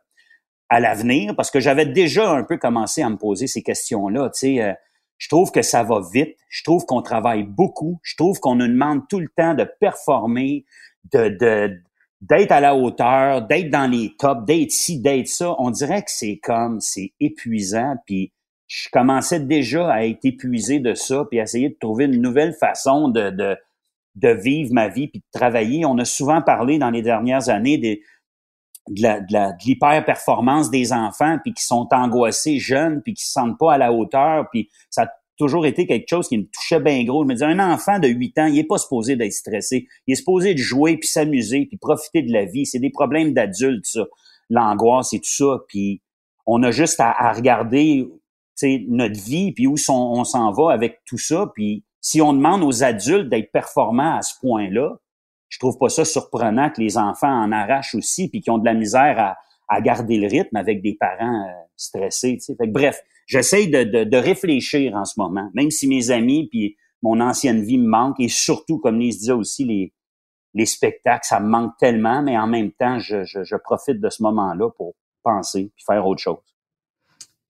à 0.69 0.79
l'avenir, 0.79 1.35
parce 1.35 1.51
que 1.51 1.59
j'avais 1.59 1.85
déjà 1.85 2.29
un 2.29 2.43
peu 2.43 2.57
commencé 2.57 3.01
à 3.01 3.09
me 3.09 3.17
poser 3.17 3.47
ces 3.47 3.63
questions-là. 3.63 4.29
Tu 4.29 4.39
sais, 4.39 4.61
euh, 4.61 4.73
je 5.17 5.27
trouve 5.27 5.51
que 5.51 5.61
ça 5.61 5.83
va 5.83 6.01
vite, 6.13 6.37
je 6.49 6.63
trouve 6.63 6.85
qu'on 6.85 7.01
travaille 7.01 7.43
beaucoup, 7.43 7.99
je 8.03 8.15
trouve 8.15 8.39
qu'on 8.39 8.55
nous 8.55 8.67
demande 8.67 9.01
tout 9.09 9.19
le 9.19 9.29
temps 9.35 9.55
de 9.55 9.67
performer, 9.79 10.65
de, 11.11 11.29
de 11.29 11.81
d'être 12.21 12.51
à 12.51 12.59
la 12.59 12.75
hauteur, 12.75 13.41
d'être 13.41 13.69
dans 13.69 13.89
les 13.89 14.15
tops, 14.17 14.45
d'être 14.45 14.71
ci, 14.71 15.01
d'être 15.01 15.27
ça, 15.27 15.55
on 15.57 15.71
dirait 15.71 16.03
que 16.03 16.11
c'est 16.11 16.39
comme, 16.41 16.79
c'est 16.79 17.13
épuisant, 17.19 17.95
puis 18.05 18.31
je 18.67 18.87
commençais 18.91 19.39
déjà 19.39 19.91
à 19.91 20.05
être 20.05 20.23
épuisé 20.23 20.79
de 20.79 20.93
ça, 20.93 21.25
puis 21.29 21.39
à 21.39 21.43
essayer 21.43 21.69
de 21.69 21.77
trouver 21.79 22.05
une 22.05 22.21
nouvelle 22.21 22.53
façon 22.53 23.09
de, 23.09 23.29
de, 23.31 23.57
de 24.15 24.29
vivre 24.29 24.73
ma 24.73 24.87
vie, 24.87 25.07
puis 25.07 25.19
de 25.19 25.39
travailler. 25.39 25.85
On 25.85 25.97
a 25.97 26.05
souvent 26.05 26.41
parlé 26.41 26.77
dans 26.77 26.89
les 26.89 27.01
dernières 27.01 27.49
années 27.49 27.77
des, 27.77 28.01
de 28.89 29.01
la, 29.01 29.19
de, 29.19 29.33
la, 29.33 29.51
de 29.51 29.63
l'hyper-performance 29.65 30.69
des 30.69 30.93
enfants, 30.93 31.37
puis 31.43 31.53
qui 31.53 31.65
sont 31.65 31.87
angoissés 31.91 32.59
jeunes, 32.59 33.01
puis 33.01 33.13
qui 33.13 33.25
se 33.25 33.33
sentent 33.33 33.57
pas 33.59 33.73
à 33.73 33.77
la 33.77 33.91
hauteur, 33.91 34.47
puis 34.51 34.69
ça 34.89 35.11
toujours 35.37 35.65
été 35.65 35.87
quelque 35.87 36.07
chose 36.09 36.27
qui 36.27 36.37
me 36.37 36.45
touchait 36.45 36.79
bien 36.79 37.03
gros. 37.03 37.23
Je 37.23 37.27
me 37.27 37.33
disais, 37.33 37.45
un 37.45 37.59
enfant 37.59 37.99
de 37.99 38.07
8 38.07 38.37
ans, 38.39 38.45
il 38.45 38.59
est 38.59 38.67
pas 38.67 38.77
supposé 38.77 39.15
d'être 39.15 39.33
stressé. 39.33 39.87
Il 40.07 40.13
est 40.13 40.15
supposé 40.15 40.53
de 40.53 40.59
jouer, 40.59 40.97
puis 40.97 41.07
s'amuser, 41.07 41.65
puis 41.65 41.77
profiter 41.77 42.21
de 42.21 42.31
la 42.31 42.45
vie. 42.45 42.65
C'est 42.65 42.79
des 42.79 42.89
problèmes 42.89 43.33
d'adultes, 43.33 43.85
ça. 43.85 44.05
L'angoisse 44.49 45.13
et 45.13 45.19
tout 45.19 45.29
ça. 45.29 45.59
Puis 45.67 46.01
on 46.45 46.61
a 46.63 46.71
juste 46.71 46.99
à, 46.99 47.31
regarder 47.33 48.07
notre 48.87 49.19
vie, 49.19 49.53
puis 49.53 49.65
où 49.65 49.75
on 49.89 50.23
s'en 50.23 50.51
va 50.51 50.71
avec 50.71 50.99
tout 51.05 51.17
ça. 51.17 51.51
Puis 51.55 51.83
si 52.01 52.21
on 52.21 52.33
demande 52.33 52.63
aux 52.63 52.83
adultes 52.83 53.29
d'être 53.29 53.51
performants 53.51 54.17
à 54.17 54.21
ce 54.21 54.33
point-là, 54.41 54.97
je 55.49 55.59
trouve 55.59 55.77
pas 55.77 55.89
ça 55.89 56.05
surprenant 56.05 56.69
que 56.69 56.81
les 56.81 56.97
enfants 56.97 57.31
en 57.31 57.51
arrachent 57.51 57.95
aussi, 57.95 58.29
puis 58.29 58.41
qu'ils 58.41 58.53
ont 58.53 58.57
de 58.57 58.65
la 58.65 58.73
misère 58.73 59.19
à, 59.19 59.37
à 59.71 59.81
garder 59.81 60.17
le 60.17 60.27
rythme 60.27 60.55
avec 60.57 60.81
des 60.81 60.95
parents 60.99 61.47
euh, 61.47 61.53
stressés. 61.77 62.37
Fait 62.45 62.67
que, 62.67 62.71
bref, 62.71 63.01
j'essaye 63.31 63.69
de, 63.69 63.83
de, 63.83 64.03
de, 64.03 64.17
réfléchir 64.17 64.93
en 64.93 65.05
ce 65.05 65.13
moment, 65.17 65.49
même 65.53 65.71
si 65.71 65.87
mes 65.87 66.11
amis 66.11 66.49
puis 66.49 66.75
mon 67.01 67.21
ancienne 67.21 67.63
vie 67.63 67.77
me 67.77 67.87
manquent 67.87 68.19
et 68.19 68.27
surtout, 68.27 68.77
comme 68.77 68.99
Lise 68.99 69.19
disait 69.19 69.31
aussi, 69.31 69.63
les, 69.63 69.93
les 70.53 70.65
spectacles, 70.65 71.25
ça 71.25 71.39
me 71.39 71.47
manque 71.47 71.71
tellement, 71.79 72.21
mais 72.21 72.37
en 72.37 72.45
même 72.45 72.73
temps, 72.73 72.99
je, 72.99 73.23
je, 73.23 73.43
je 73.43 73.55
profite 73.55 74.01
de 74.01 74.09
ce 74.09 74.21
moment-là 74.23 74.69
pour 74.71 74.95
penser 75.23 75.71
puis 75.73 75.85
faire 75.87 76.05
autre 76.05 76.21
chose. 76.21 76.39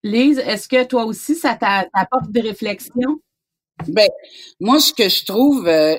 Lise, 0.03 0.37
est-ce 0.39 0.67
que 0.67 0.83
toi 0.83 1.05
aussi, 1.05 1.35
ça 1.35 1.55
t'apporte 1.55 2.31
des 2.31 2.41
réflexions? 2.41 3.19
Ben, 3.87 4.09
moi, 4.59 4.79
ce 4.79 4.93
que 4.93 5.09
je 5.09 5.25
trouve 5.25 5.67
euh, 5.67 5.97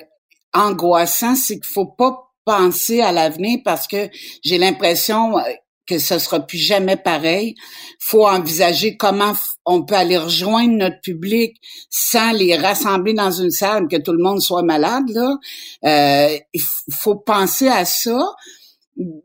angoissant, 0.54 1.34
c'est 1.34 1.56
qu'il 1.56 1.72
faut 1.72 1.86
pas 1.86 2.32
penser 2.44 3.00
à 3.00 3.10
l'avenir 3.10 3.60
parce 3.64 3.88
que 3.88 4.08
j'ai 4.44 4.58
l'impression 4.58 5.38
euh, 5.38 5.42
que 5.86 5.98
ce 5.98 6.18
sera 6.18 6.40
plus 6.40 6.58
jamais 6.58 6.96
pareil. 6.96 7.54
Faut 7.98 8.26
envisager 8.26 8.96
comment 8.96 9.32
on 9.64 9.82
peut 9.82 9.94
aller 9.94 10.18
rejoindre 10.18 10.74
notre 10.74 11.00
public 11.00 11.60
sans 11.90 12.32
les 12.32 12.56
rassembler 12.56 13.14
dans 13.14 13.30
une 13.30 13.50
salle, 13.50 13.88
que 13.88 13.96
tout 13.96 14.12
le 14.12 14.22
monde 14.22 14.40
soit 14.40 14.62
malade. 14.62 15.08
Là, 15.08 15.36
euh, 15.84 16.38
il 16.52 16.62
faut 16.90 17.16
penser 17.16 17.68
à 17.68 17.84
ça. 17.84 18.34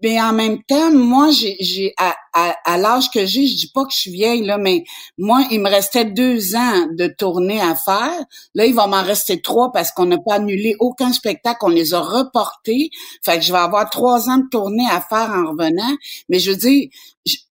Mais 0.04 0.22
en 0.22 0.34
même 0.34 0.62
temps, 0.64 0.92
moi, 0.92 1.30
j'ai, 1.32 1.94
à, 1.98 2.16
à, 2.34 2.78
l'âge 2.78 3.10
que 3.10 3.26
j'ai, 3.26 3.48
je 3.48 3.56
dis 3.56 3.72
pas 3.74 3.84
que 3.84 3.92
je 3.92 3.98
suis 3.98 4.12
vieille 4.12 4.44
là, 4.44 4.58
mais 4.58 4.84
moi, 5.18 5.44
il 5.50 5.60
me 5.60 5.70
restait 5.70 6.06
deux 6.06 6.56
ans 6.56 6.88
de 6.92 7.08
tournée 7.08 7.60
à 7.60 7.76
faire. 7.76 8.20
Là, 8.54 8.66
il 8.66 8.76
va 8.76 8.88
m'en 8.88 9.02
rester 9.04 9.42
trois 9.42 9.72
parce 9.72 9.92
qu'on 9.92 10.06
n'a 10.06 10.18
pas 10.18 10.36
annulé 10.36 10.76
aucun 10.80 11.12
spectacle, 11.12 11.60
on 11.62 11.70
les 11.70 11.94
a 11.94 12.00
reportés. 12.00 12.92
Fait 13.24 13.40
que 13.40 13.44
je 13.44 13.52
vais 13.52 13.60
avoir 13.60 13.90
trois 13.90 14.30
ans 14.30 14.38
de 14.38 14.50
tournée 14.50 14.88
à 14.90 15.02
faire 15.02 15.32
en 15.32 15.52
revenant. 15.52 15.96
Mais 16.30 16.40
je 16.40 16.52
dire, 16.52 16.90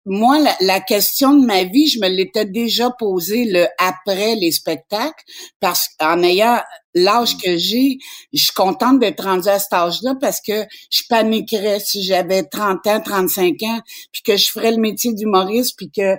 moi, 0.04 0.38
la, 0.60 0.80
question 0.80 1.34
de 1.34 1.46
ma 1.46 1.64
vie, 1.64 1.86
je 1.86 2.00
me 2.00 2.08
l'étais 2.08 2.44
déjà 2.44 2.90
posée 2.90 3.44
le 3.44 3.66
après 3.78 4.34
les 4.34 4.50
spectacles, 4.50 5.24
parce 5.60 5.88
qu'en 5.98 6.22
ayant 6.22 6.58
l'âge 6.94 7.36
que 7.38 7.56
j'ai, 7.56 7.98
je 8.32 8.44
suis 8.44 8.52
contente 8.52 8.98
d'être 8.98 9.22
rendue 9.22 9.48
à 9.48 9.58
cet 9.58 9.72
âge-là 9.72 10.14
parce 10.20 10.40
que 10.40 10.64
je 10.90 11.02
paniquerais 11.08 11.80
si 11.80 12.02
j'avais 12.02 12.42
30 12.42 12.86
ans, 12.86 13.00
35 13.00 13.62
ans, 13.62 13.80
puis 14.10 14.22
que 14.22 14.36
je 14.36 14.50
ferais 14.50 14.72
le 14.72 14.78
métier 14.78 15.14
d'humoriste, 15.14 15.76
puis 15.76 15.90
que 15.90 16.16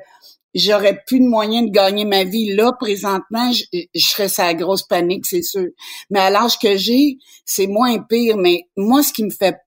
j'aurais 0.56 1.02
plus 1.06 1.20
de 1.20 1.28
moyens 1.28 1.68
de 1.68 1.72
gagner 1.72 2.06
ma 2.06 2.24
vie 2.24 2.54
là 2.54 2.72
présentement, 2.80 3.52
je, 3.52 3.64
je 3.94 4.06
serais 4.06 4.30
sa 4.30 4.54
grosse 4.54 4.84
panique, 4.84 5.26
c'est 5.26 5.44
sûr. 5.44 5.68
Mais 6.10 6.20
à 6.20 6.30
l'âge 6.30 6.58
que 6.58 6.78
j'ai, 6.78 7.18
c'est 7.46 7.68
moins 7.68 8.00
pire. 8.00 8.38
Mais 8.38 8.64
moi, 8.78 9.04
ce 9.04 9.14
qui 9.14 9.24
me 9.24 9.30
fait 9.32 9.58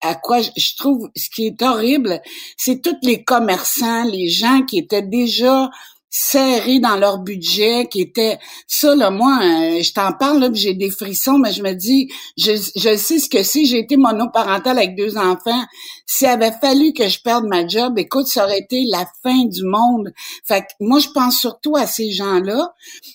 à 0.00 0.14
quoi 0.14 0.40
je, 0.40 0.76
trouve 0.76 1.10
ce 1.16 1.28
qui 1.30 1.46
est 1.46 1.62
horrible, 1.62 2.20
c'est 2.56 2.82
tous 2.82 2.96
les 3.02 3.24
commerçants, 3.24 4.04
les 4.04 4.28
gens 4.28 4.62
qui 4.62 4.78
étaient 4.78 5.02
déjà 5.02 5.70
serrés 6.18 6.78
dans 6.78 6.96
leur 6.96 7.18
budget, 7.18 7.88
qui 7.90 8.00
était 8.00 8.38
ça 8.66 8.94
là, 8.94 9.10
moi, 9.10 9.38
euh, 9.42 9.82
je 9.82 9.92
t'en 9.92 10.12
parle 10.12 10.40
là, 10.40 10.48
j'ai 10.50 10.72
des 10.72 10.90
frissons, 10.90 11.38
mais 11.38 11.52
je 11.52 11.62
me 11.62 11.74
dis, 11.74 12.08
je, 12.38 12.52
je 12.74 12.96
sais 12.96 13.18
ce 13.18 13.28
que 13.28 13.42
c'est. 13.42 13.66
J'ai 13.66 13.80
été 13.80 13.98
monoparentale 13.98 14.78
avec 14.78 14.96
deux 14.96 15.18
enfants. 15.18 15.64
S'il 16.06 16.28
avait 16.28 16.52
fallu 16.52 16.94
que 16.94 17.06
je 17.06 17.20
perde 17.20 17.44
ma 17.46 17.66
job, 17.68 17.98
écoute, 17.98 18.28
ça 18.28 18.44
aurait 18.44 18.60
été 18.60 18.84
la 18.90 19.06
fin 19.22 19.44
du 19.44 19.62
monde. 19.64 20.10
Fait 20.46 20.62
que 20.62 20.66
moi, 20.80 21.00
je 21.00 21.08
pense 21.08 21.38
surtout 21.38 21.76
à 21.76 21.86
ces 21.86 22.10
gens-là, 22.12 22.72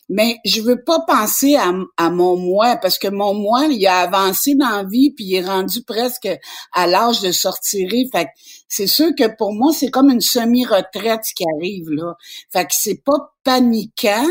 mais 0.07 0.37
je 0.45 0.61
veux 0.61 0.83
pas 0.83 0.99
penser 1.07 1.55
à, 1.55 1.71
à 1.97 2.11
mon 2.11 2.37
moi, 2.37 2.75
parce 2.75 2.99
que 2.99 3.07
mon 3.07 3.33
moi, 3.33 3.65
il 3.65 3.85
a 3.87 4.01
avancé 4.01 4.53
dans 4.53 4.69
la 4.69 4.83
vie, 4.83 5.11
puis 5.11 5.25
il 5.25 5.35
est 5.37 5.45
rendu 5.45 5.83
presque 5.83 6.29
à 6.71 6.85
l'âge 6.85 7.21
de 7.21 7.31
sortir. 7.31 7.89
Fait 8.11 8.25
que 8.25 8.29
c'est 8.71 8.87
sûr 8.87 9.09
que 9.17 9.27
pour 9.35 9.53
moi, 9.53 9.73
c'est 9.73 9.89
comme 9.89 10.09
une 10.09 10.21
semi-retraite 10.21 11.23
qui 11.35 11.43
arrive 11.57 11.89
là. 11.89 12.15
Fait 12.53 12.63
que 12.63 12.71
c'est 12.71 13.03
pas 13.03 13.33
paniquant, 13.43 14.25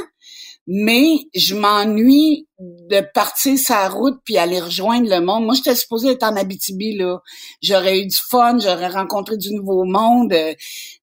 mais 0.66 1.18
je 1.34 1.54
m'ennuie 1.54 2.48
de 2.58 3.02
partir 3.12 3.58
sa 3.58 3.86
route 3.90 4.18
puis 4.24 4.38
aller 4.38 4.58
rejoindre 4.58 5.10
le 5.10 5.20
monde. 5.20 5.44
Moi, 5.44 5.54
j'étais 5.54 5.74
supposée 5.74 6.12
être 6.12 6.22
en 6.22 6.36
Abitibi 6.36 6.96
là. 6.96 7.18
J'aurais 7.62 8.00
eu 8.00 8.06
du 8.06 8.16
fun, 8.30 8.58
j'aurais 8.58 8.88
rencontré 8.88 9.36
du 9.36 9.52
nouveau 9.52 9.84
monde, 9.84 10.32
euh, 10.32 10.54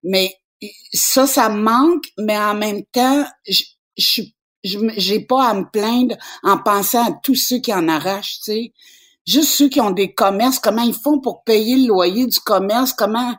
mais 0.01 0.33
ça, 0.91 1.27
ça 1.27 1.49
me 1.49 1.61
manque. 1.61 2.05
Mais 2.17 2.39
en 2.39 2.55
même 2.55 2.81
temps, 2.91 3.23
je, 3.47 3.63
je 3.97 4.23
j'ai 4.63 5.19
pas 5.19 5.49
à 5.49 5.53
me 5.53 5.69
plaindre 5.71 6.15
en 6.41 6.57
pensant 6.57 7.07
à 7.07 7.11
tous 7.23 7.35
ceux 7.35 7.59
qui 7.59 7.71
en 7.71 7.87
arrachent, 7.87 8.39
tu 8.43 8.51
sais 8.51 8.73
juste 9.27 9.49
ceux 9.49 9.69
qui 9.69 9.81
ont 9.81 9.91
des 9.91 10.13
commerces, 10.13 10.57
comment 10.57 10.81
ils 10.81 10.93
font 10.93 11.19
pour 11.19 11.43
payer 11.43 11.75
le 11.75 11.87
loyer 11.87 12.25
du 12.25 12.39
commerce, 12.39 12.93
comment, 12.93 13.35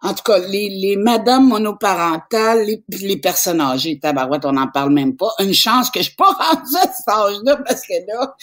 en 0.00 0.14
tout 0.14 0.22
cas, 0.22 0.38
les, 0.38 0.68
les 0.68 0.96
madames 0.96 1.48
monoparentales, 1.48 2.64
les, 2.64 2.84
les 3.00 3.16
personnes 3.16 3.60
âgées, 3.60 3.98
tabarouette, 3.98 4.44
on 4.44 4.52
n'en 4.52 4.68
parle 4.68 4.92
même 4.92 5.16
pas. 5.16 5.30
Une 5.40 5.54
chance 5.54 5.90
que 5.90 6.00
je 6.00 6.14
pas 6.16 6.30
rendue 6.30 6.76
à 6.76 6.92
cet 6.92 7.08
âge-là, 7.08 7.56
parce 7.66 7.82
que 7.82 7.94
là, 8.06 8.34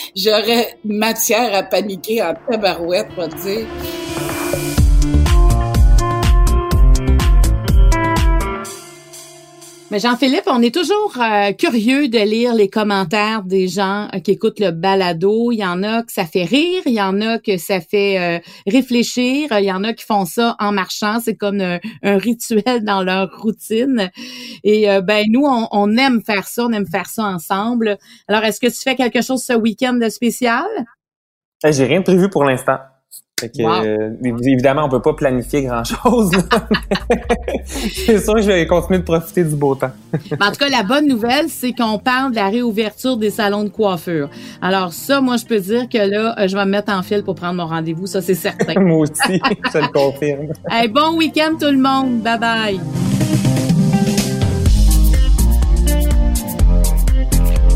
j'aurais 0.16 0.78
matière 0.84 1.54
à 1.54 1.64
paniquer 1.64 2.22
en 2.22 2.34
tabarouette, 2.48 3.08
pour 3.14 3.26
dire. 3.28 3.66
Mais 9.92 9.98
Jean-Philippe, 9.98 10.44
on 10.46 10.62
est 10.62 10.74
toujours 10.74 11.18
euh, 11.20 11.52
curieux 11.52 12.08
de 12.08 12.18
lire 12.18 12.54
les 12.54 12.70
commentaires 12.70 13.42
des 13.42 13.68
gens 13.68 14.08
euh, 14.14 14.20
qui 14.20 14.30
écoutent 14.30 14.58
le 14.58 14.70
balado. 14.70 15.52
Il 15.52 15.58
y 15.58 15.66
en 15.66 15.82
a 15.82 16.02
que 16.02 16.10
ça 16.10 16.24
fait 16.24 16.44
rire, 16.44 16.80
il 16.86 16.94
y 16.94 17.02
en 17.02 17.20
a 17.20 17.38
que 17.38 17.58
ça 17.58 17.78
fait 17.78 18.18
euh, 18.18 18.40
réfléchir, 18.66 19.48
il 19.52 19.66
y 19.66 19.70
en 19.70 19.84
a 19.84 19.92
qui 19.92 20.06
font 20.06 20.24
ça 20.24 20.56
en 20.60 20.72
marchant. 20.72 21.20
C'est 21.20 21.36
comme 21.36 21.60
un, 21.60 21.78
rituel 22.02 22.84
dans 22.84 23.02
leur 23.02 23.38
routine. 23.38 24.10
Et 24.64 24.86
ben 25.02 25.26
nous, 25.28 25.44
on, 25.44 25.68
on, 25.70 25.94
aime 25.98 26.22
faire 26.24 26.48
ça, 26.48 26.64
on 26.64 26.72
aime 26.72 26.86
faire 26.86 27.06
ça 27.06 27.24
ensemble. 27.24 27.98
Alors, 28.28 28.44
est-ce 28.44 28.60
que 28.60 28.68
tu 28.68 28.80
fais 28.82 28.96
quelque 28.96 29.20
chose 29.20 29.44
ce 29.44 29.52
week-end 29.52 29.92
de 29.92 30.08
spécial? 30.08 30.64
J'ai 31.62 31.84
rien 31.84 32.00
prévu 32.00 32.30
pour 32.30 32.44
l'instant. 32.44 32.78
Euh, 33.60 34.10
évidemment, 34.22 34.84
on 34.86 34.88
peut 34.88 35.02
pas 35.02 35.14
planifier 35.14 35.62
grand-chose. 35.62 36.30
c'est 37.66 38.18
sûr 38.18 38.34
que 38.34 38.42
je 38.42 38.46
vais 38.46 38.66
continuer 38.66 38.98
de 38.98 39.04
profiter 39.04 39.44
du 39.44 39.56
beau 39.56 39.74
temps. 39.74 39.92
en 40.14 40.50
tout 40.50 40.58
cas, 40.58 40.68
la 40.68 40.82
bonne 40.82 41.06
nouvelle, 41.06 41.48
c'est 41.48 41.72
qu'on 41.72 41.98
parle 41.98 42.32
de 42.32 42.36
la 42.36 42.48
réouverture 42.48 43.16
des 43.16 43.30
salons 43.30 43.64
de 43.64 43.68
coiffure. 43.68 44.30
Alors 44.60 44.92
ça, 44.92 45.20
moi, 45.20 45.36
je 45.36 45.46
peux 45.46 45.60
dire 45.60 45.88
que 45.88 45.98
là, 45.98 46.34
euh, 46.38 46.48
je 46.48 46.56
vais 46.56 46.64
me 46.64 46.70
mettre 46.70 46.92
en 46.92 47.02
file 47.02 47.22
pour 47.22 47.34
prendre 47.34 47.54
mon 47.54 47.66
rendez-vous. 47.66 48.06
Ça, 48.06 48.20
c'est 48.20 48.34
certain. 48.34 48.74
moi 48.80 48.98
aussi, 48.98 49.40
je 49.72 49.78
le 49.78 49.88
confirme. 49.88 50.48
bon 50.92 51.16
week-end 51.16 51.54
tout 51.58 51.70
le 51.70 51.78
monde. 51.78 52.22
Bye 52.22 53.11